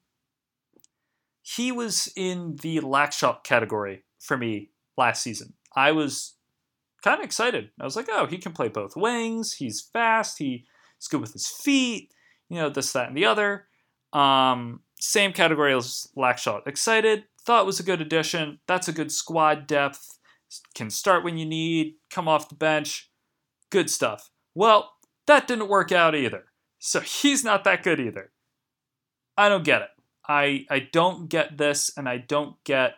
[1.42, 5.54] he was in the Laxalt category for me last season.
[5.74, 6.34] I was
[7.04, 7.70] kind of excited.
[7.80, 9.54] I was like, oh, he can play both wings.
[9.54, 10.38] He's fast.
[10.38, 10.64] He's
[11.08, 12.12] good with his feet.
[12.48, 13.66] You know, this, that, and the other.
[14.12, 16.66] Um, same category as Laxalt.
[16.66, 17.24] Excited.
[17.44, 18.58] Thought was a good addition.
[18.66, 20.18] That's a good squad depth.
[20.74, 23.08] can start when you need, come off the bench,
[23.70, 24.30] good stuff.
[24.54, 24.90] Well,
[25.28, 26.46] that didn't work out either.
[26.78, 28.30] So he's not that good either.
[29.36, 29.88] I don't get it.
[30.28, 32.94] I I don't get this, and I don't get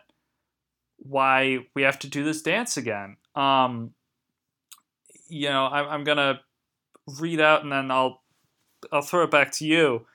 [0.97, 3.17] why we have to do this dance again.
[3.35, 3.93] Um,
[5.27, 6.41] you know, I, I'm gonna
[7.19, 8.21] read out, and then I'll
[8.91, 10.05] I'll throw it back to you.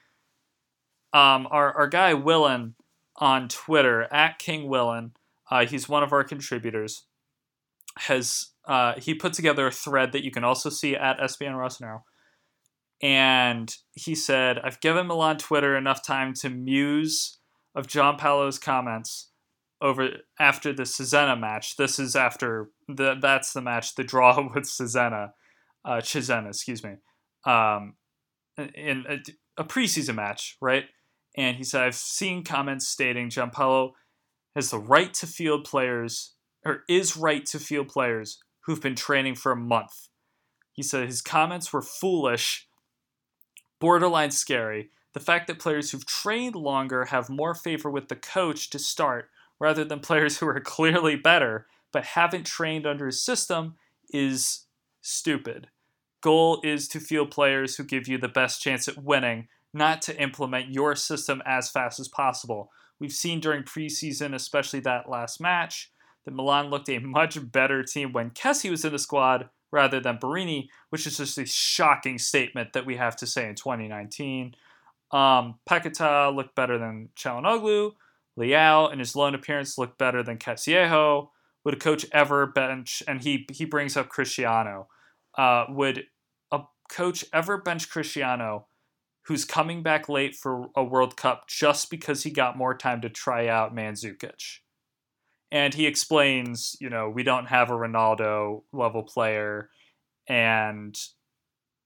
[1.13, 2.75] Um, our our guy Willen
[3.17, 5.13] on Twitter at King Willen,
[5.51, 7.05] uh, he's one of our contributors.
[7.97, 12.03] Has uh, he put together a thread that you can also see at SBN Rossonero
[13.05, 17.39] and he said, I've given Milan Twitter enough time to muse
[17.75, 19.31] of Giampaolo's comments
[19.83, 20.09] over
[20.41, 21.77] after the Cesena match.
[21.77, 25.33] This is after the that's the match, the draw with Cesena,
[25.85, 26.95] uh, Cesena, excuse me,
[27.45, 27.97] um,
[28.57, 29.19] in a,
[29.59, 30.85] a, preseason match, right?
[31.37, 33.93] And he said, I've seen comments stating John Paolo
[34.55, 39.35] has the right to field players, or is right to field players who've been training
[39.35, 40.09] for a month.
[40.73, 42.64] He said his comments were foolish
[43.81, 44.91] borderline scary.
[45.13, 49.31] The fact that players who've trained longer have more favor with the coach to start
[49.59, 53.77] rather than players who are clearly better but haven't trained under his system
[54.11, 54.67] is
[55.01, 55.69] stupid.
[56.21, 60.21] Goal is to field players who give you the best chance at winning, not to
[60.21, 62.71] implement your system as fast as possible.
[62.99, 65.93] We've seen during preseason, especially that last match,
[66.25, 70.19] that Milan looked a much better team when Kessie was in the squad rather than
[70.19, 74.55] Borini, which is just a shocking statement that we have to say in 2019.
[75.11, 77.93] Um, Paquetá looked better than Calhanoglu.
[78.39, 81.33] Leao in his lone appearance looked better than Castillejo.
[81.65, 83.03] Would a coach ever bench?
[83.09, 84.89] And he he brings up Cristiano.
[85.37, 86.05] Uh, would
[86.53, 88.67] a coach ever bench Cristiano,
[89.23, 93.09] who's coming back late for a World Cup just because he got more time to
[93.09, 94.61] try out Mandzukic?
[95.55, 99.71] And he explains, you know, we don't have a Ronaldo level player,
[100.27, 100.99] and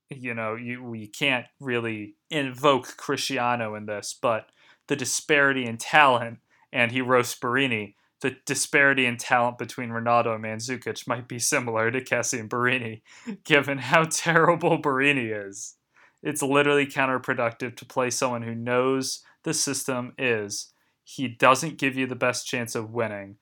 [0.09, 4.47] you know, you we can't really invoke Cristiano in this, but
[4.87, 6.39] the disparity in talent,
[6.73, 7.97] and he roasts Borini.
[8.23, 13.03] The disparity in talent between Ronaldo and Mandzukic might be similar to Kessie and Borini,
[13.45, 15.75] given how terrible Borini is.
[16.23, 20.73] It's literally counterproductive to play someone who knows the system is.
[21.05, 23.37] He doesn't give you the best chance of winning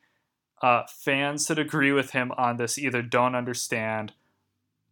[0.66, 4.12] uh, fans that agree with him on this either don't understand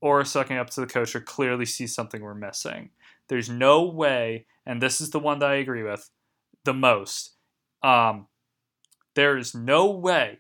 [0.01, 2.91] or are sucking up to the coach or clearly see something we're missing.
[3.27, 6.11] There's no way, and this is the one that I agree with
[6.63, 7.33] the most.
[7.83, 8.29] Um,
[9.17, 10.39] there is no way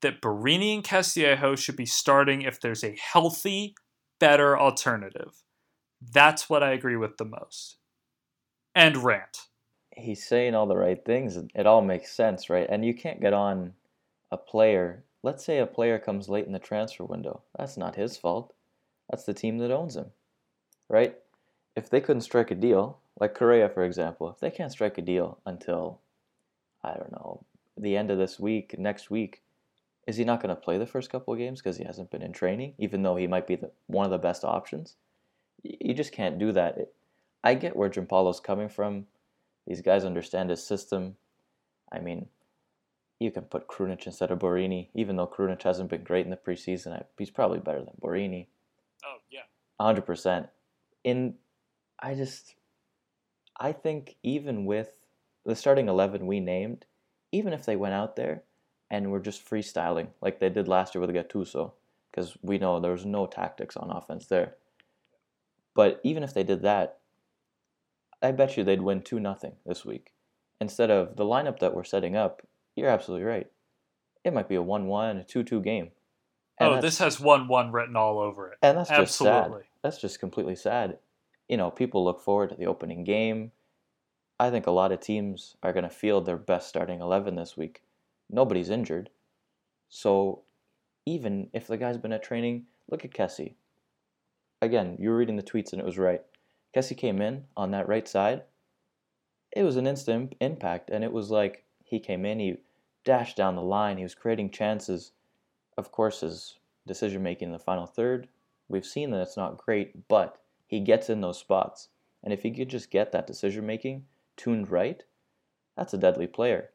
[0.00, 3.76] that Borini and Castillejo should be starting if there's a healthy,
[4.18, 5.44] better alternative.
[6.02, 7.76] That's what I agree with the most.
[8.74, 9.38] And rant.
[9.96, 11.38] He's saying all the right things.
[11.54, 12.66] It all makes sense, right?
[12.68, 13.74] And you can't get on
[14.34, 17.42] a player, let's say a player comes late in the transfer window.
[17.56, 18.52] That's not his fault.
[19.08, 20.06] That's the team that owns him,
[20.88, 21.16] right?
[21.76, 25.02] If they couldn't strike a deal, like Correa, for example, if they can't strike a
[25.02, 26.00] deal until,
[26.82, 27.44] I don't know,
[27.76, 29.42] the end of this week, next week,
[30.08, 32.22] is he not going to play the first couple of games because he hasn't been
[32.22, 34.96] in training, even though he might be the, one of the best options?
[35.62, 36.90] You just can't do that.
[37.44, 39.06] I get where Giampaolo's coming from.
[39.66, 41.14] These guys understand his system.
[41.92, 42.26] I mean,
[43.24, 46.36] you can put Krunic instead of Borini, even though Krunic hasn't been great in the
[46.36, 47.02] preseason.
[47.18, 48.46] He's probably better than Borini.
[49.04, 49.40] Oh yeah,
[49.80, 50.48] hundred percent.
[51.02, 51.34] In,
[52.00, 52.54] I just,
[53.58, 55.06] I think even with
[55.44, 56.86] the starting eleven we named,
[57.32, 58.42] even if they went out there
[58.90, 61.72] and were just freestyling like they did last year with Gattuso,
[62.10, 64.54] because we know there was no tactics on offense there.
[65.74, 66.98] But even if they did that,
[68.22, 70.12] I bet you they'd win two nothing this week.
[70.60, 72.42] Instead of the lineup that we're setting up,
[72.76, 73.50] you're absolutely right.
[74.24, 75.90] It might be a 1 1, a 2 2 game.
[76.58, 78.58] And oh, this has 1 1 written all over it.
[78.62, 79.62] And that's just absolutely.
[79.62, 79.68] sad.
[79.82, 80.98] That's just completely sad.
[81.48, 83.52] You know, people look forward to the opening game.
[84.38, 87.56] I think a lot of teams are going to field their best starting 11 this
[87.56, 87.82] week.
[88.30, 89.10] Nobody's injured.
[89.88, 90.42] So
[91.06, 93.54] even if the guy's been at training, look at Kessie.
[94.62, 96.22] Again, you were reading the tweets and it was right.
[96.74, 98.42] Kessie came in on that right side.
[99.52, 102.56] It was an instant impact, and it was like he came in, he
[103.04, 105.12] dashed down the line, he was creating chances.
[105.76, 108.28] Of course, his decision making in the final third,
[108.68, 111.90] we've seen that it's not great, but he gets in those spots.
[112.22, 114.06] And if he could just get that decision making
[114.36, 115.02] tuned right,
[115.76, 116.70] that's a deadly player.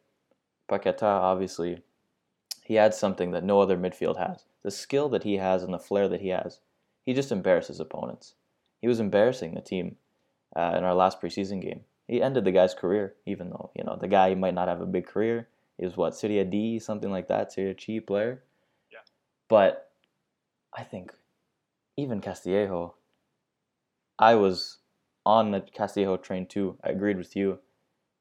[0.70, 1.84] Paquetá, obviously,
[2.64, 4.46] he adds something that no other midfield has.
[4.62, 6.60] The skill that he has and the flair that he has,
[7.04, 8.36] he just embarrasses opponents.
[8.80, 9.98] He was embarrassing the team
[10.56, 13.96] uh, in our last preseason game he ended the guy's career, even though you know
[13.96, 15.48] the guy might not have a big career.
[15.78, 18.44] He was what Serie D, something like that, Serie C player.
[18.92, 19.00] Yeah.
[19.48, 19.92] But
[20.76, 21.14] I think
[21.96, 22.96] even Castillejo,
[24.18, 24.78] I was
[25.26, 26.78] on the Castillejo train too.
[26.84, 27.60] I agreed with you.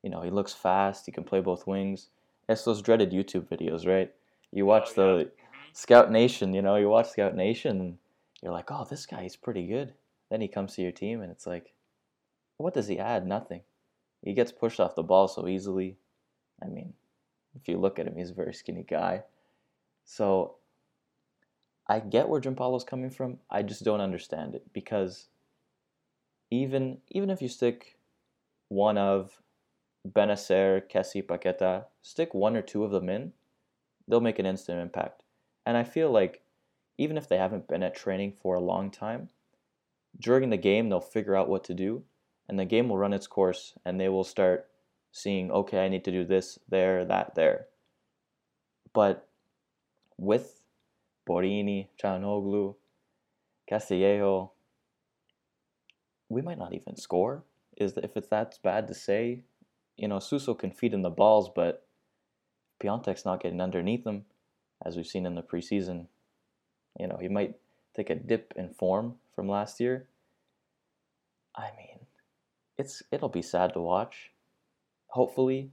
[0.02, 1.06] You know, he looks fast.
[1.06, 2.10] He can play both wings.
[2.48, 4.12] It's those dreaded YouTube videos, right?
[4.52, 5.24] You oh, watch Oh, yeah.
[5.24, 5.30] the
[5.72, 6.54] Scout Nation.
[6.54, 7.98] You know, you watch Scout Nation, and
[8.42, 9.94] you're like, oh, this guy is pretty good.
[10.30, 11.72] Then he comes to your team, and it's like,
[12.58, 13.26] what does he add?
[13.26, 13.62] Nothing.
[14.28, 15.96] He gets pushed off the ball so easily.
[16.62, 16.92] I mean,
[17.58, 19.22] if you look at him, he's a very skinny guy.
[20.04, 20.56] So
[21.86, 23.38] I get where Giampaolo's coming from.
[23.50, 25.28] I just don't understand it because
[26.50, 27.96] even even if you stick
[28.68, 29.40] one of
[30.06, 33.32] Bennacer, Kessie, Paqueta, stick one or two of them in,
[34.08, 35.22] they'll make an instant impact.
[35.64, 36.42] And I feel like
[36.98, 39.30] even if they haven't been at training for a long time,
[40.20, 42.04] during the game they'll figure out what to do
[42.48, 44.66] and the game will run its course and they will start
[45.12, 47.66] seeing, okay, I need to do this, there, that, there.
[48.92, 49.28] But
[50.16, 50.62] with
[51.28, 52.74] Borini, Chanoglu,
[53.68, 54.52] Castillejo,
[56.28, 57.44] we might not even score.
[57.76, 59.42] Is if it's that bad to say,
[59.96, 61.86] you know, Suso can feed in the balls, but
[62.82, 64.24] Piontek's not getting underneath him,
[64.84, 66.06] as we've seen in the preseason.
[66.98, 67.54] You know, he might
[67.94, 70.08] take a dip in form from last year.
[71.54, 71.97] I mean,
[72.78, 74.30] it's it'll be sad to watch.
[75.08, 75.70] Hopefully,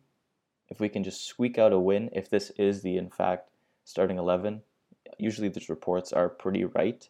[0.70, 3.52] if we can just squeak out a win, if this is the in fact
[3.84, 4.62] starting eleven,
[5.18, 7.08] usually these reports are pretty right.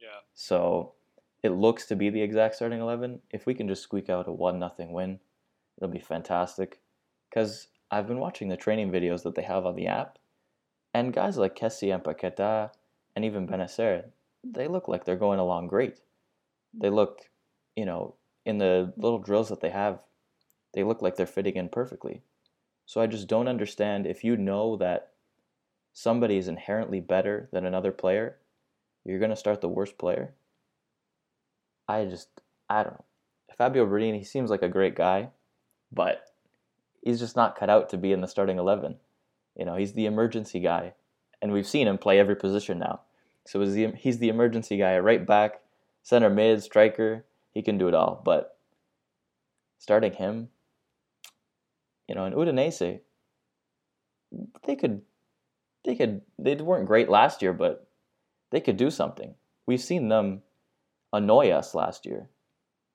[0.00, 0.20] Yeah.
[0.34, 0.94] So
[1.42, 3.20] it looks to be the exact starting eleven.
[3.30, 5.20] If we can just squeak out a one nothing win,
[5.76, 6.80] it'll be fantastic.
[7.28, 10.18] Because I've been watching the training videos that they have on the app,
[10.94, 12.70] and guys like Kessie and Paqueta
[13.14, 14.04] and even Bennacer,
[14.42, 16.00] they look like they're going along great.
[16.72, 17.28] They look,
[17.76, 18.14] you know,
[18.44, 20.00] in the little drills that they have,
[20.74, 22.22] they look like they're fitting in perfectly.
[22.86, 25.12] So I just don't understand if you know that
[25.92, 28.36] somebody is inherently better than another player,
[29.04, 30.34] you're going to start the worst player.
[31.88, 32.28] I just,
[32.68, 33.04] I don't know.
[33.56, 35.28] Fabio Borini, he seems like a great guy,
[35.92, 36.26] but
[37.02, 38.96] he's just not cut out to be in the starting 11.
[39.56, 40.94] You know, he's the emergency guy,
[41.40, 43.02] and we've seen him play every position now.
[43.46, 45.60] So he's the emergency guy, right back,
[46.02, 47.24] center mid, striker.
[47.54, 48.20] He can do it all.
[48.24, 48.58] But
[49.78, 50.48] starting him,
[52.08, 53.00] you know, in Udinese,
[54.66, 55.02] they could,
[55.84, 57.88] they could, they weren't great last year, but
[58.50, 59.34] they could do something.
[59.66, 60.42] We've seen them
[61.12, 62.28] annoy us last year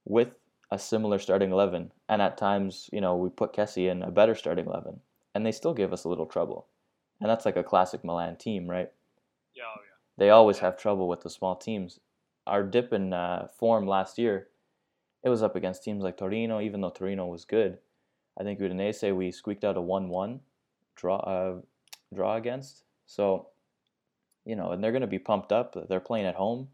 [0.05, 0.30] with
[0.72, 1.91] a similar starting 11.
[2.07, 4.99] And at times, you know, we put Kessie in a better starting 11,
[5.34, 6.68] and they still give us a little trouble.
[7.22, 8.91] And that's like a classic Milan team, right?
[9.55, 9.95] Yeah, oh yeah.
[10.18, 11.99] They always have trouble with the small teams.
[12.50, 14.47] Our dip in uh, form last year,
[15.24, 17.78] it was up against teams like Torino, even though Torino was good.
[18.39, 20.39] I think Udinese, we squeaked out a 1 1
[20.95, 21.62] draw, uh,
[22.14, 22.84] draw against.
[23.06, 23.47] So,
[24.45, 25.76] you know, and they're going to be pumped up.
[25.88, 26.70] They're playing at home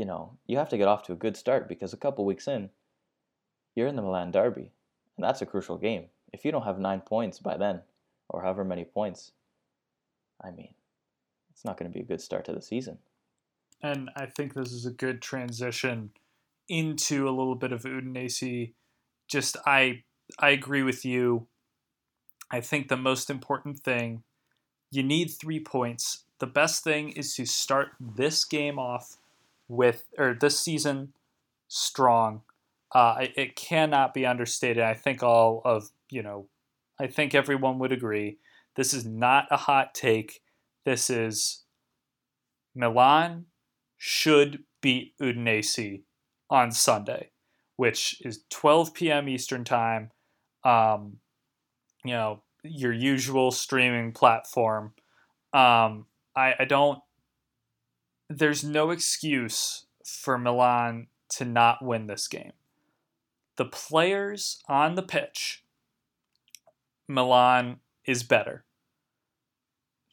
[0.00, 2.48] you know, you have to get off to a good start because a couple weeks
[2.48, 2.70] in,
[3.74, 4.72] you're in the Milan Derby,
[5.16, 6.06] and that's a crucial game.
[6.32, 7.82] If you don't have nine points by then,
[8.30, 9.32] or however many points,
[10.42, 10.72] I mean,
[11.50, 12.98] it's not going to be a good start to the season.
[13.82, 16.10] And I think this is a good transition
[16.68, 18.72] into a little bit of Udinese.
[19.28, 20.02] Just I
[20.38, 21.46] I agree with you.
[22.50, 24.22] I think the most important thing,
[24.90, 26.24] you need three points.
[26.40, 29.18] The best thing is to start this game off
[29.68, 31.12] with or this season
[31.68, 32.42] strong.
[32.92, 34.82] Uh, it, it cannot be understated.
[34.82, 36.46] I think all of you know,
[36.98, 38.38] I think everyone would agree.
[38.74, 40.42] This is not a hot take.
[40.84, 41.62] This is
[42.74, 43.46] Milan
[44.02, 46.02] should beat Udinese
[46.48, 47.30] on Sunday,
[47.76, 49.28] which is 12 p.m.
[49.28, 50.10] Eastern time.
[50.64, 51.18] Um,
[52.02, 54.94] you know, your usual streaming platform.
[55.52, 57.00] Um, I, I don't
[58.30, 62.52] there's no excuse for Milan to not win this game.
[63.56, 65.64] The players on the pitch,
[67.08, 68.64] Milan is better.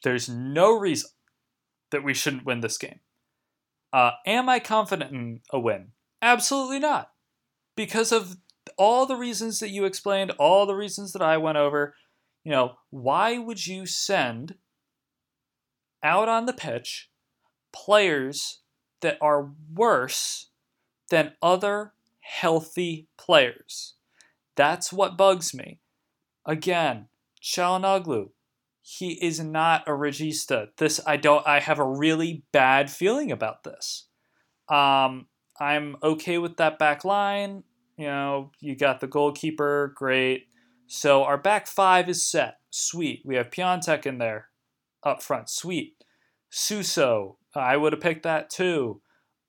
[0.02, 1.10] There's no reason
[1.90, 3.00] that we shouldn't win this game.
[3.92, 5.88] Uh, am I confident in a win?
[6.20, 7.10] Absolutely not.
[7.76, 8.36] Because of
[8.76, 11.94] all the reasons that you explained, all the reasons that I went over,
[12.44, 14.56] you know, why would you send
[16.02, 17.10] out on the pitch
[17.72, 18.60] players
[19.00, 20.50] that are worse
[21.10, 23.94] than other healthy players.
[24.56, 25.80] That's what bugs me.
[26.44, 27.08] Again,
[27.42, 28.30] Calhanoglu,
[28.90, 30.68] he is not a regista.
[30.78, 34.06] This I don't I have a really bad feeling about this.
[34.70, 35.26] Um,
[35.60, 37.64] I'm okay with that back line.
[37.98, 40.46] You know, you got the goalkeeper, great.
[40.86, 42.60] So our back five is set.
[42.70, 43.20] Sweet.
[43.26, 44.48] We have Piontek in there
[45.02, 45.50] up front.
[45.50, 45.96] Sweet.
[46.48, 49.02] Suso, I would have picked that too.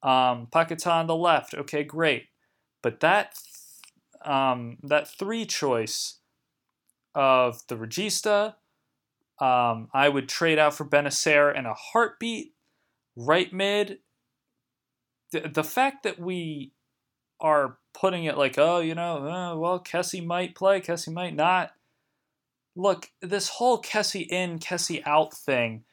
[0.04, 2.26] Um, Paquetá on the left, okay, great.
[2.84, 3.36] But that
[4.26, 6.20] um, that three choice
[7.16, 8.56] of the Regista,
[9.40, 12.54] um, I would trade out for Bennacer in a heartbeat.
[13.16, 14.00] Right mid,
[15.32, 16.72] the, the fact that we
[17.42, 21.72] are putting it like, oh, you know, uh, well, Kessie might play, Kessie might not.
[22.76, 25.84] Look, this whole Kessie in, Kessie out thing,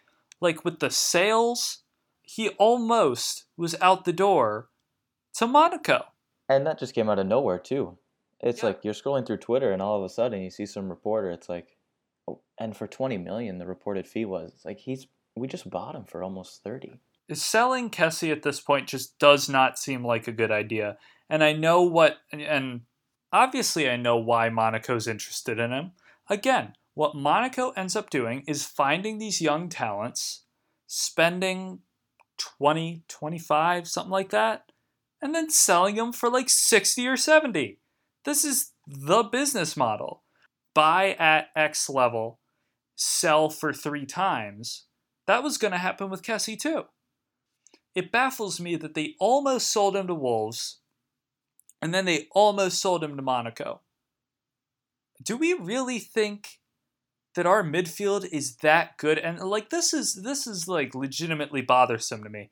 [0.40, 1.78] like with the sales,
[2.22, 4.68] he almost was out the door
[5.34, 6.05] to Monaco.
[6.49, 7.99] And that just came out of nowhere too.
[8.40, 8.66] It's Yeah.
[8.66, 11.30] like you're scrolling through Twitter and all of a sudden you see some reporter.
[11.30, 11.76] It's like,
[12.59, 14.62] and for 20 million, the reported fee was.
[14.64, 15.07] Like he's
[15.37, 16.99] we just bought him for almost 30.
[17.33, 20.97] selling Kessie at this point just does not seem like a good idea.
[21.29, 22.83] And I know what, and
[23.33, 25.93] obviously I know why Monaco's interested in him.
[26.31, 30.45] Again, what Monaco ends up doing is finding these young talents,
[30.87, 31.81] spending
[32.39, 34.72] 20, 25, something like that,
[35.20, 37.79] and then selling them for like 60 or 70.
[38.24, 40.22] This is the business model.
[40.77, 42.39] Buy at X level,
[42.95, 44.85] sell for three times.
[45.27, 46.85] That was going to happen with Kessie too
[47.97, 50.81] it baffles me that they almost sold him to Wolves
[51.81, 53.81] and then they almost sold him to Monaco.
[55.24, 56.61] Do we really think
[57.35, 62.22] that our midfield is that good and like this is this is like legitimately bothersome
[62.22, 62.51] to me.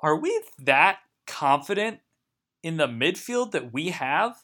[0.00, 2.00] Are we that confident
[2.62, 4.36] in the midfield that we have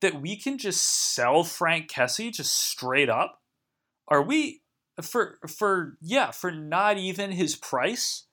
[0.00, 0.82] that we can just
[1.14, 3.40] sell Frank Kessie just straight up?
[4.08, 4.62] Are we
[5.02, 8.26] for for yeah, for not even his price?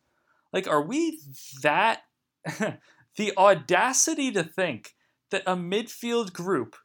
[0.51, 1.19] Like, are we
[1.61, 2.01] that?
[3.17, 4.91] the audacity to think
[5.31, 6.75] that a midfield group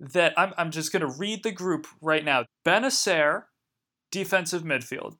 [0.00, 3.44] that I'm, I'm just to read the group right now Bennacer,
[4.10, 5.16] defensive midfield.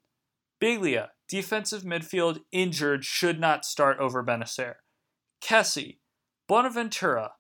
[0.62, 4.74] Biglia, defensive midfield, injured, should not start over Bennacer.
[5.42, 5.98] Kessie,
[6.48, 7.32] Bonaventura,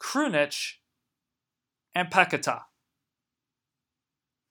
[0.00, 0.74] Krunic,
[1.94, 2.62] and Paquetá.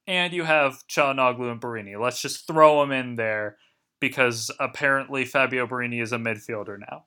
[0.05, 1.99] And you have Calhanoglu and Borini.
[1.99, 3.57] Let's just throw them in there
[3.99, 7.05] because apparently Fabio Borini is a midfielder now.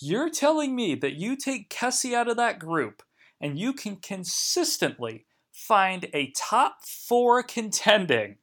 [0.00, 3.02] You're telling me that you take Kessie out of that group
[3.40, 8.36] and you can consistently find a top four contending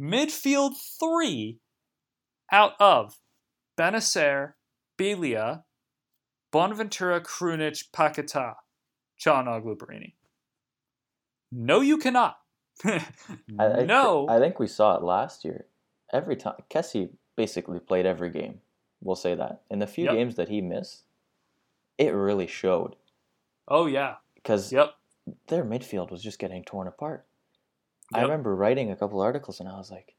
[0.00, 1.58] midfield three
[2.50, 3.18] out of
[3.78, 4.54] Bennacer,
[4.98, 5.64] Biglia,
[6.50, 8.54] Bonaventura, Krunic, Paquetá,
[9.18, 10.12] Calhanoglu, Borini.
[11.50, 12.38] No, you cannot.
[12.84, 13.04] I,
[13.58, 14.28] I, no.
[14.28, 15.66] I think we saw it last year.
[16.12, 18.60] Every time Kessie basically played every game.
[19.00, 19.62] We'll say that.
[19.70, 20.14] In the few Yep.
[20.14, 21.04] games that he missed,
[21.98, 22.96] it really showed
[23.68, 24.16] oh yeah.
[24.34, 24.94] because Yep.
[25.48, 27.24] their midfield was just getting torn apart.
[28.14, 30.14] I remember writing a couple articles and I was like,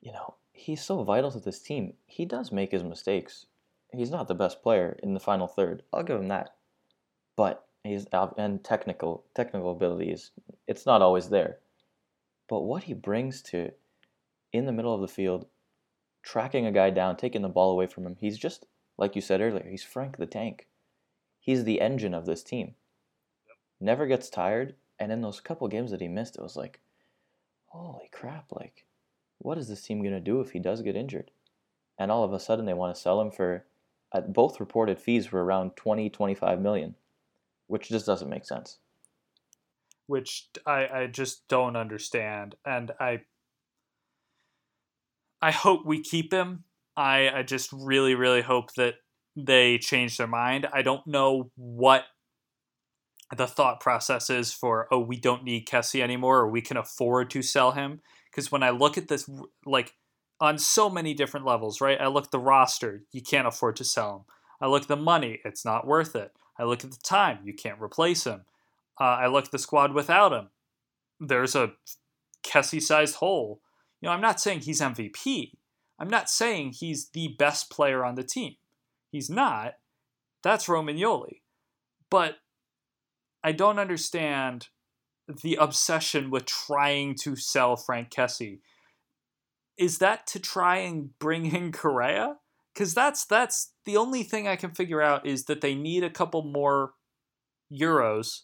[0.00, 1.94] you know, he's so vital to this team.
[2.06, 3.46] He does make his mistakes.
[3.92, 5.82] He's not the best player in the final third.
[5.92, 6.54] I'll give him that.
[7.36, 8.06] But he's
[8.36, 10.32] and technical technical ability is
[10.66, 11.58] it's not always there.
[12.48, 13.70] But what he brings to
[14.52, 15.46] in the middle of the field,
[16.22, 18.66] tracking a guy down, taking the ball away from him, he's just
[18.96, 20.66] like you said earlier, he's Frank the Tank.
[21.40, 22.74] He's the engine of this team.
[23.80, 26.80] Never gets tired, and in those couple games that he missed, it was like,
[27.66, 28.86] holy crap, like,
[29.38, 31.32] what is this team going to do if he does get injured?
[31.98, 33.64] And all of a sudden, they want to sell him for,
[34.28, 36.94] both reported fees were around 20, 25 million,
[37.66, 38.78] which just doesn't make sense.
[40.06, 42.56] which I, I just don't understand.
[42.64, 43.22] And I
[45.40, 46.64] I hope we keep him.
[46.96, 48.94] I, I just really, really hope that
[49.36, 50.66] they change their mind.
[50.72, 52.04] I don't know what
[53.36, 57.30] the thought process is for, oh, we don't need Kessie anymore or we can afford
[57.30, 58.00] to sell him.
[58.30, 59.28] Because when I look at this,
[59.66, 59.94] like
[60.40, 62.00] on so many different levels, right?
[62.00, 64.22] I look the roster, you can't afford to sell him.
[64.60, 66.32] I look the money, it's not worth it.
[66.58, 68.44] I look at the time, you can't replace him.
[69.00, 70.48] Uh, I look at the squad without him.
[71.18, 71.72] There's a
[72.44, 73.60] Kessie sized hole.
[74.00, 75.52] You know, I'm not saying he's MVP.
[75.98, 78.54] I'm not saying he's the best player on the team.
[79.10, 79.74] He's not.
[80.42, 81.40] That's Romagnoli.
[82.10, 82.36] But
[83.42, 84.68] I don't understand
[85.42, 88.60] the obsession with trying to sell Frank Kessie.
[89.78, 92.36] Is that to try and bring in Correa?
[92.74, 96.10] Because that's that's the only thing I can figure out is that they need a
[96.10, 96.94] couple more
[97.72, 98.42] euros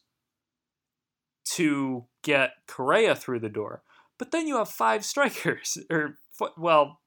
[1.56, 3.82] to get Correa through the door.
[4.18, 6.16] But then you have five strikers, or
[6.56, 7.00] well,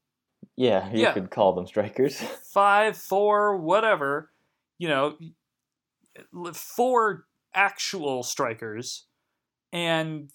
[0.57, 1.13] Yeah, you Yeah.
[1.13, 2.19] could call them strikers.
[2.53, 4.31] five, four, whatever.
[4.79, 5.17] You know,
[6.53, 9.05] four actual strikers
[9.71, 10.31] and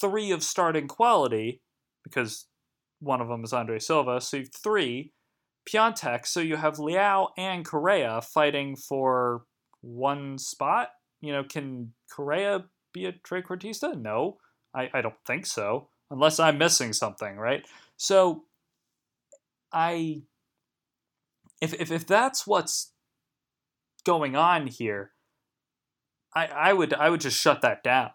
[0.00, 1.60] three of starting quality
[2.02, 2.46] because
[3.00, 4.20] one of them is Andre Silva.
[4.20, 5.12] So you have three.
[5.68, 9.44] Piontek, so you have Leao and Correa fighting for
[9.80, 10.88] one spot.
[11.20, 14.00] You know, can Correa be a trequartista?
[14.00, 14.38] No,
[14.74, 17.66] I, I don't think so, unless I'm missing something, right?
[17.96, 18.44] So
[19.72, 20.22] I
[21.60, 22.92] if if, if that's what's
[24.04, 25.12] going on here,
[26.34, 28.10] I, I would I would just shut that down.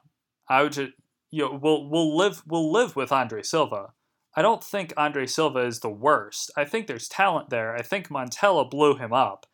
[0.50, 0.92] I would just
[1.32, 3.94] you know we'll we'll live we'll live with Andre Silva.
[4.36, 6.52] I don't think Andre Silva is the worst.
[6.56, 7.76] I think there's talent there.
[7.76, 9.46] I think Montella blew him up.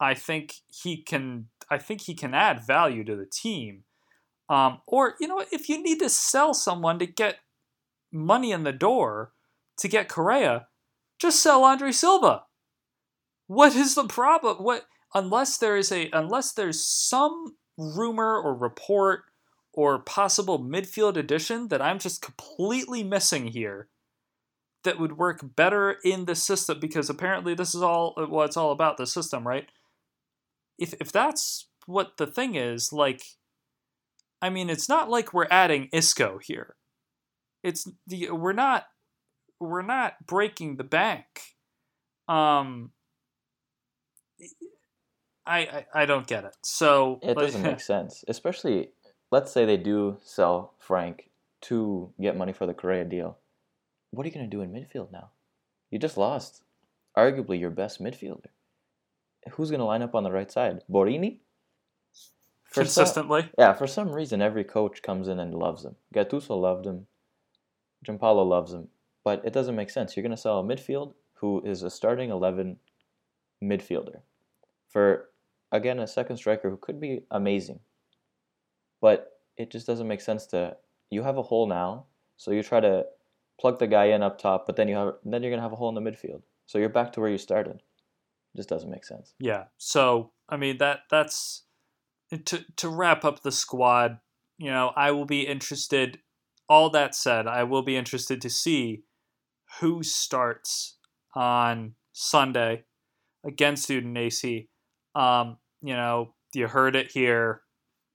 [0.00, 3.84] I think he can I think he can add value to the team.
[4.48, 7.36] Um, or you know if you need to sell someone to get
[8.12, 9.32] money in the door
[9.78, 10.66] to get Correa,
[11.18, 12.44] just sell Andre Silva.
[13.46, 14.58] What is the problem?
[14.58, 19.24] What unless there is a unless there's some rumor or report
[19.72, 23.88] or possible midfield addition that I'm just completely missing here
[24.84, 28.70] that would work better in the system because apparently this is all what it's all
[28.70, 29.68] about the system, right?
[30.78, 33.22] If if that's what the thing is, like
[34.40, 36.76] I mean, it's not like we're adding Isco here.
[37.62, 38.84] It's the we're not
[39.60, 41.26] we're not breaking the bank.
[42.28, 42.92] Um
[45.44, 46.54] I, I, I don't get it.
[46.62, 48.90] So it doesn't make sense, especially
[49.32, 51.30] let's say they do sell Frank
[51.62, 53.38] to get money for the Correa deal.
[54.10, 55.30] What are you going to do in midfield now?
[55.90, 56.62] You just lost,
[57.16, 58.50] arguably your best midfielder.
[59.52, 60.82] Who's going to line up on the right side?
[60.90, 61.38] Borini.
[62.64, 63.42] For Consistently.
[63.42, 65.96] Some, yeah, for some reason, every coach comes in and loves him.
[66.14, 67.06] Gattuso loved him.
[68.06, 68.88] Giampaolo loves him.
[69.24, 70.16] But it doesn't make sense.
[70.16, 72.76] You're going to sell a midfield who is a starting 11
[73.62, 74.20] midfielder
[74.88, 75.28] for
[75.70, 77.80] again, a second striker who could be amazing.
[79.00, 80.76] But it just doesn't make sense to
[81.10, 82.06] you have a hole now,
[82.36, 83.04] so you try to
[83.60, 85.76] plug the guy in up top, but then you have then you're gonna have a
[85.76, 86.42] hole in the midfield.
[86.66, 87.76] So you're back to where you started.
[87.76, 89.34] It just doesn't make sense.
[89.38, 89.64] Yeah.
[89.76, 91.64] So I mean that that's
[92.44, 94.18] to to wrap up the squad.
[94.58, 96.18] You know, I will be interested.
[96.68, 99.04] All that said, I will be interested to see
[99.80, 100.98] who starts
[101.34, 102.84] on Sunday
[103.44, 104.68] against Udinese
[105.18, 107.62] um, you know, you heard it here.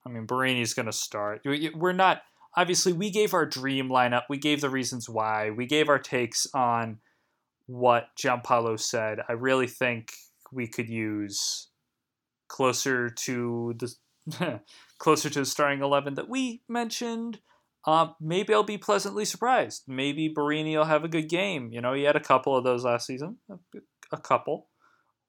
[0.05, 1.41] I mean, Borini's going to start.
[1.45, 2.21] We're not
[2.55, 4.23] obviously we gave our dream lineup.
[4.29, 5.49] We gave the reasons why.
[5.49, 6.99] We gave our takes on
[7.65, 9.19] what Giampaolo said.
[9.27, 10.13] I really think
[10.51, 11.69] we could use
[12.47, 14.61] closer to the
[14.99, 17.39] closer to the starting eleven that we mentioned.
[17.85, 19.83] Um, maybe I'll be pleasantly surprised.
[19.87, 21.69] Maybe Borini will have a good game.
[21.73, 23.37] You know, he had a couple of those last season.
[23.49, 23.57] A,
[24.13, 24.67] a couple,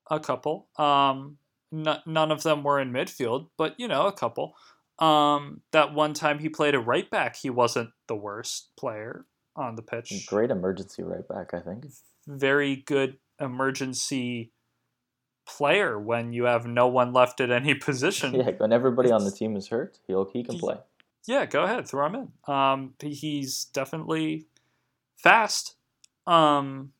[0.08, 0.68] a couple.
[0.78, 1.38] Um,
[1.74, 4.54] N- none of them were in midfield, but you know, a couple.
[4.98, 9.26] Um, that one time he played a right back, he wasn't the worst player
[9.56, 10.26] on the pitch.
[10.26, 11.86] Great emergency right back, I think.
[12.26, 14.52] Very good emergency
[15.46, 18.34] player when you have no one left at any position.
[18.34, 20.76] Yeah, when everybody it's, on the team is hurt, he'll he can play.
[21.26, 22.54] Yeah, go ahead, throw him in.
[22.54, 24.46] Um, he's definitely
[25.16, 25.76] fast.
[26.26, 26.92] Um,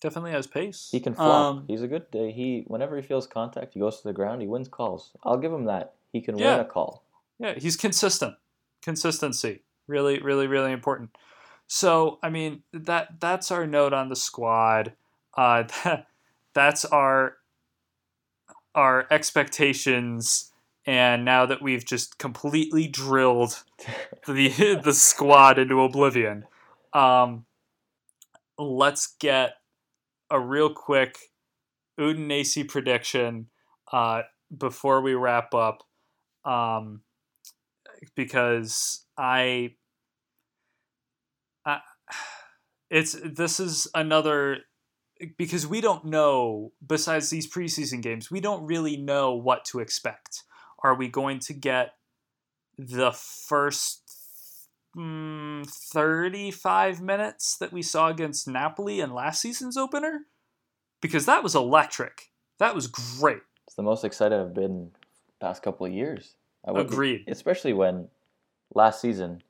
[0.00, 0.88] definitely has pace.
[0.90, 1.56] He can flop.
[1.56, 2.06] Um, He's a good.
[2.14, 4.40] Uh, he whenever he feels contact, he goes to the ground.
[4.40, 5.12] He wins calls.
[5.22, 5.94] I'll give him that.
[6.12, 6.56] He can yeah.
[6.56, 7.04] win a call.
[7.38, 8.34] Yeah, he's consistent.
[8.82, 11.10] Consistency, really, really, really important.
[11.66, 14.94] So, I mean, that that's our note on the squad.
[15.36, 16.06] Uh, that,
[16.54, 17.36] that's our
[18.74, 20.52] our expectations.
[20.86, 23.62] And now that we've just completely drilled
[24.26, 24.48] the
[24.82, 26.44] the squad into oblivion,
[26.92, 27.44] um,
[28.58, 29.54] let's get
[30.30, 31.18] a real quick
[31.98, 33.48] Udinese prediction
[33.92, 34.22] uh,
[34.56, 35.82] before we wrap up,
[36.44, 37.02] um,
[38.14, 39.74] because I,
[41.64, 41.80] I,
[42.90, 44.58] it's this is another
[45.36, 50.44] because we don't know besides these preseason games we don't really know what to expect
[50.82, 51.94] are we going to get
[52.78, 54.08] the first
[54.96, 60.20] mm, 35 minutes that we saw against Napoli in last season's opener
[61.00, 62.30] because that was electric.
[62.58, 63.42] That was great.
[63.66, 64.90] It's the most excited I've been
[65.40, 66.34] past couple of years.
[66.68, 67.24] I would, Agreed.
[67.28, 68.08] Especially when
[68.74, 69.42] last season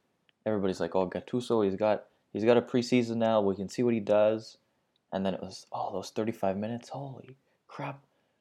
[0.46, 3.40] everybody's like, "Oh, Gattuso, he's got he's got a preseason now.
[3.40, 4.56] We can see what he does."
[5.12, 6.90] And then it was, "Oh, those 35 minutes.
[6.90, 8.00] Holy crap.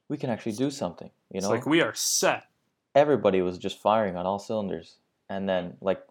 [0.10, 1.52] We can actually do something." You know?
[1.52, 2.44] It's like we are set.
[2.94, 4.98] Everybody was just firing on all cylinders.
[5.28, 6.06] And then like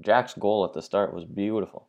[0.00, 1.86] Jack's goal at the start was beautiful.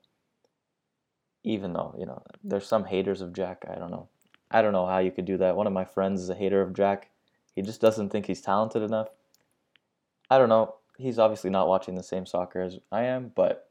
[1.44, 3.66] Even though, you know, there's some haters of Jack.
[3.68, 4.10] I don't know.
[4.52, 5.56] I don't know how you could do that.
[5.56, 7.10] One of my friends is a hater of Jack.
[7.56, 9.10] He just doesn't think he's talented enough.
[10.30, 10.76] I don't know.
[10.98, 13.70] He's obviously not watching the same soccer as I am, but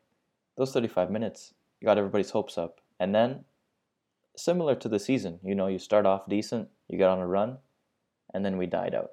[0.56, 1.54] those 35 minutes
[1.84, 2.80] got everybody's hopes up.
[2.98, 3.44] And then
[4.36, 5.40] similar to the season.
[5.42, 7.58] You know, you start off decent, you get on a run,
[8.32, 9.12] and then we died out.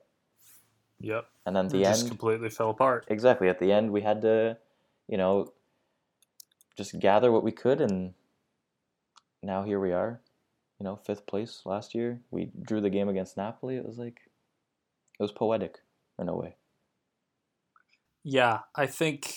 [1.00, 1.26] Yep.
[1.46, 3.06] And then It the just end, completely fell apart.
[3.10, 4.58] exactly at the end, we had to,
[5.08, 5.52] you know,
[6.78, 8.14] just gather what we could, and
[9.42, 10.22] now here we are.
[10.80, 12.20] You know, fifth place last year.
[12.32, 13.78] We drew the game against Napoli.
[13.78, 14.20] It was like,
[15.18, 15.80] it was poetic
[16.20, 16.56] in a way.
[18.28, 19.36] Yeah, I think,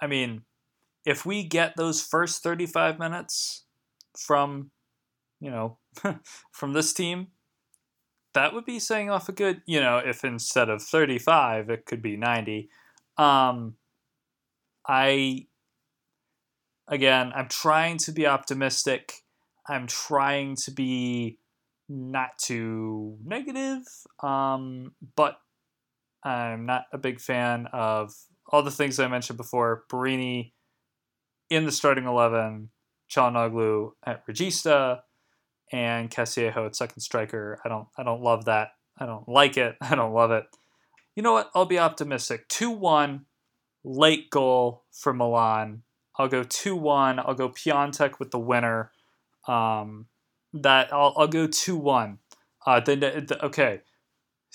[0.00, 0.42] I mean,
[1.04, 3.64] if we get those first 35 minutes
[4.16, 4.70] from,
[5.40, 5.78] you know,
[6.52, 7.26] from this team,
[8.32, 12.00] that would be saying off a good, you know, if instead of 35, it could
[12.00, 12.70] be 90.
[13.18, 13.74] Um,
[14.86, 15.46] I,
[16.86, 19.24] again, I'm trying to be optimistic.
[19.68, 21.38] I'm trying to be
[21.88, 23.82] not too negative,
[24.22, 25.38] um, but
[26.24, 28.14] I'm not a big fan of
[28.50, 29.84] all the things I mentioned before.
[29.90, 30.52] Borini
[31.50, 32.70] in the starting 11,
[33.10, 35.00] Çalhanoğlu at Regista,
[35.72, 37.58] and Castillejo at second striker.
[37.64, 38.70] I don't I don't love that.
[38.98, 39.76] I don't like it.
[39.80, 40.44] I don't love it.
[41.16, 41.50] You know what?
[41.54, 42.48] I'll be optimistic.
[42.48, 43.24] 2-1
[43.84, 45.82] late goal for Milan.
[46.18, 47.22] I'll go 2-1.
[47.24, 48.90] I'll go Piontek with the winner.
[49.46, 50.06] Um,
[50.52, 52.18] that I'll, I'll go 2-1.
[52.66, 53.82] Uh, then the, okay.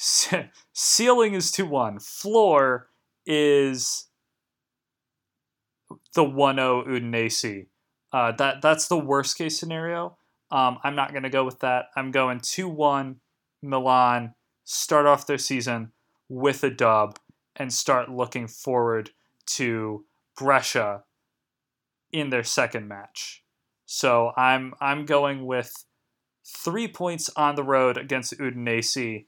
[0.01, 2.01] Ceiling is 2-1.
[2.01, 2.87] Floor
[3.25, 4.07] is
[6.15, 7.67] the 1-0 Udinese.
[8.13, 10.17] Uh, that that's the worst case scenario.
[10.51, 11.87] Um, I'm not going to go with that.
[11.95, 13.19] I'm going 2 1
[13.61, 14.33] Milan,
[14.63, 15.91] start off their season
[16.29, 17.19] with a dub,
[17.55, 19.11] and start looking forward
[19.45, 20.05] to
[20.37, 21.03] Brescia
[22.11, 23.43] in their second match.
[23.85, 25.73] So I'm I'm going with
[26.45, 29.25] three points on the road against Udinese,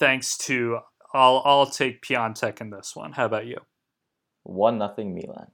[0.00, 0.80] thanks to
[1.14, 3.12] I'll I'll take Piontek in this one.
[3.12, 3.58] How about you?
[4.42, 5.52] One nothing Milan.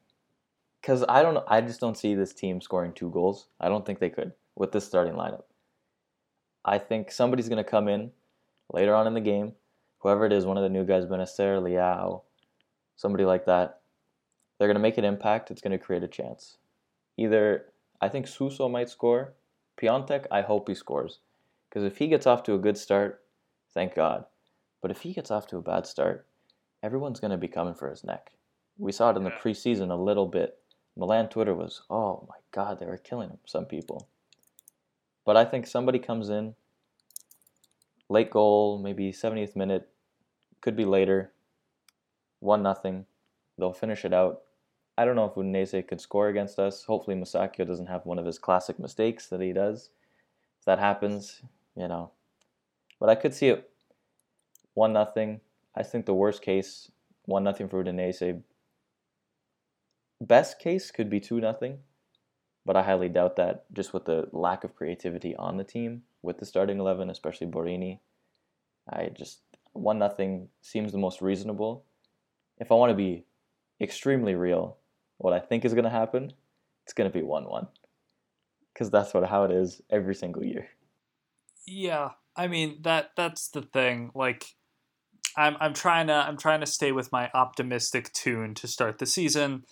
[0.81, 3.49] Because I don't I just don't see this team scoring two goals.
[3.61, 5.45] I don't think they could with this starting lineup.
[6.65, 8.13] I think somebody's going to come in
[8.73, 9.53] later on in the game,
[9.99, 12.23] whoever it is, one of the new guys, Bennacer, Leao,
[12.97, 13.81] somebody like that.
[14.59, 15.51] They're going to make an impact.
[15.51, 16.57] It's going to create a chance.
[17.17, 17.67] Either
[18.01, 19.35] I think Suso might score.
[19.81, 21.21] Piontek, I hope he scores.
[21.69, 23.23] Because if he gets off to a good start,
[23.75, 24.25] thank God.
[24.87, 26.29] But if he gets off to a bad start,
[26.81, 28.31] everyone's going to be coming for his neck.
[28.79, 30.61] We saw it in the preseason a little bit.
[30.97, 34.07] Milan Twitter was, oh my God, they were killing him, some people.
[35.25, 36.55] But I think somebody comes in,
[38.09, 39.89] late goal, maybe 70th minute,
[40.61, 41.33] could be later,
[42.39, 43.07] 1 nothing.
[43.59, 44.43] They'll finish it out.
[44.97, 46.85] I don't know if Udinese could score against us.
[46.85, 49.91] Hopefully, Musacchio doesn't have one of his classic mistakes that he does.
[50.61, 51.43] If that happens,
[51.77, 52.13] you know.
[53.01, 53.69] But I could see it
[54.77, 55.41] 1 nothing.
[55.75, 56.91] I think the worst case,
[57.25, 58.43] 1 nothing for Udinese.
[60.21, 61.81] Best case could be 2 nothing
[62.67, 66.39] but I highly doubt that just with the lack of creativity on the team with
[66.39, 68.01] the starting 11, especially Borini.
[68.93, 69.41] I just,
[69.73, 71.85] 1 nothing seems the most reasonable.
[72.59, 73.25] If I want to be
[73.81, 74.79] extremely real,
[75.19, 76.33] what I think is going to happen,
[76.83, 77.69] it's going to be 1 1.
[78.73, 80.69] Because that's what how it is every single year.
[81.67, 84.11] Yeah, I mean that that's the thing.
[84.15, 84.57] Like,
[85.37, 89.07] I'm I'm trying to I'm trying to stay with my optimistic tune to start the
[89.07, 89.65] season,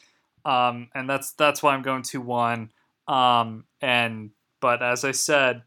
[0.44, 2.70] um, and that's that's why I'm going to one.
[3.08, 5.62] Um, and but as I said,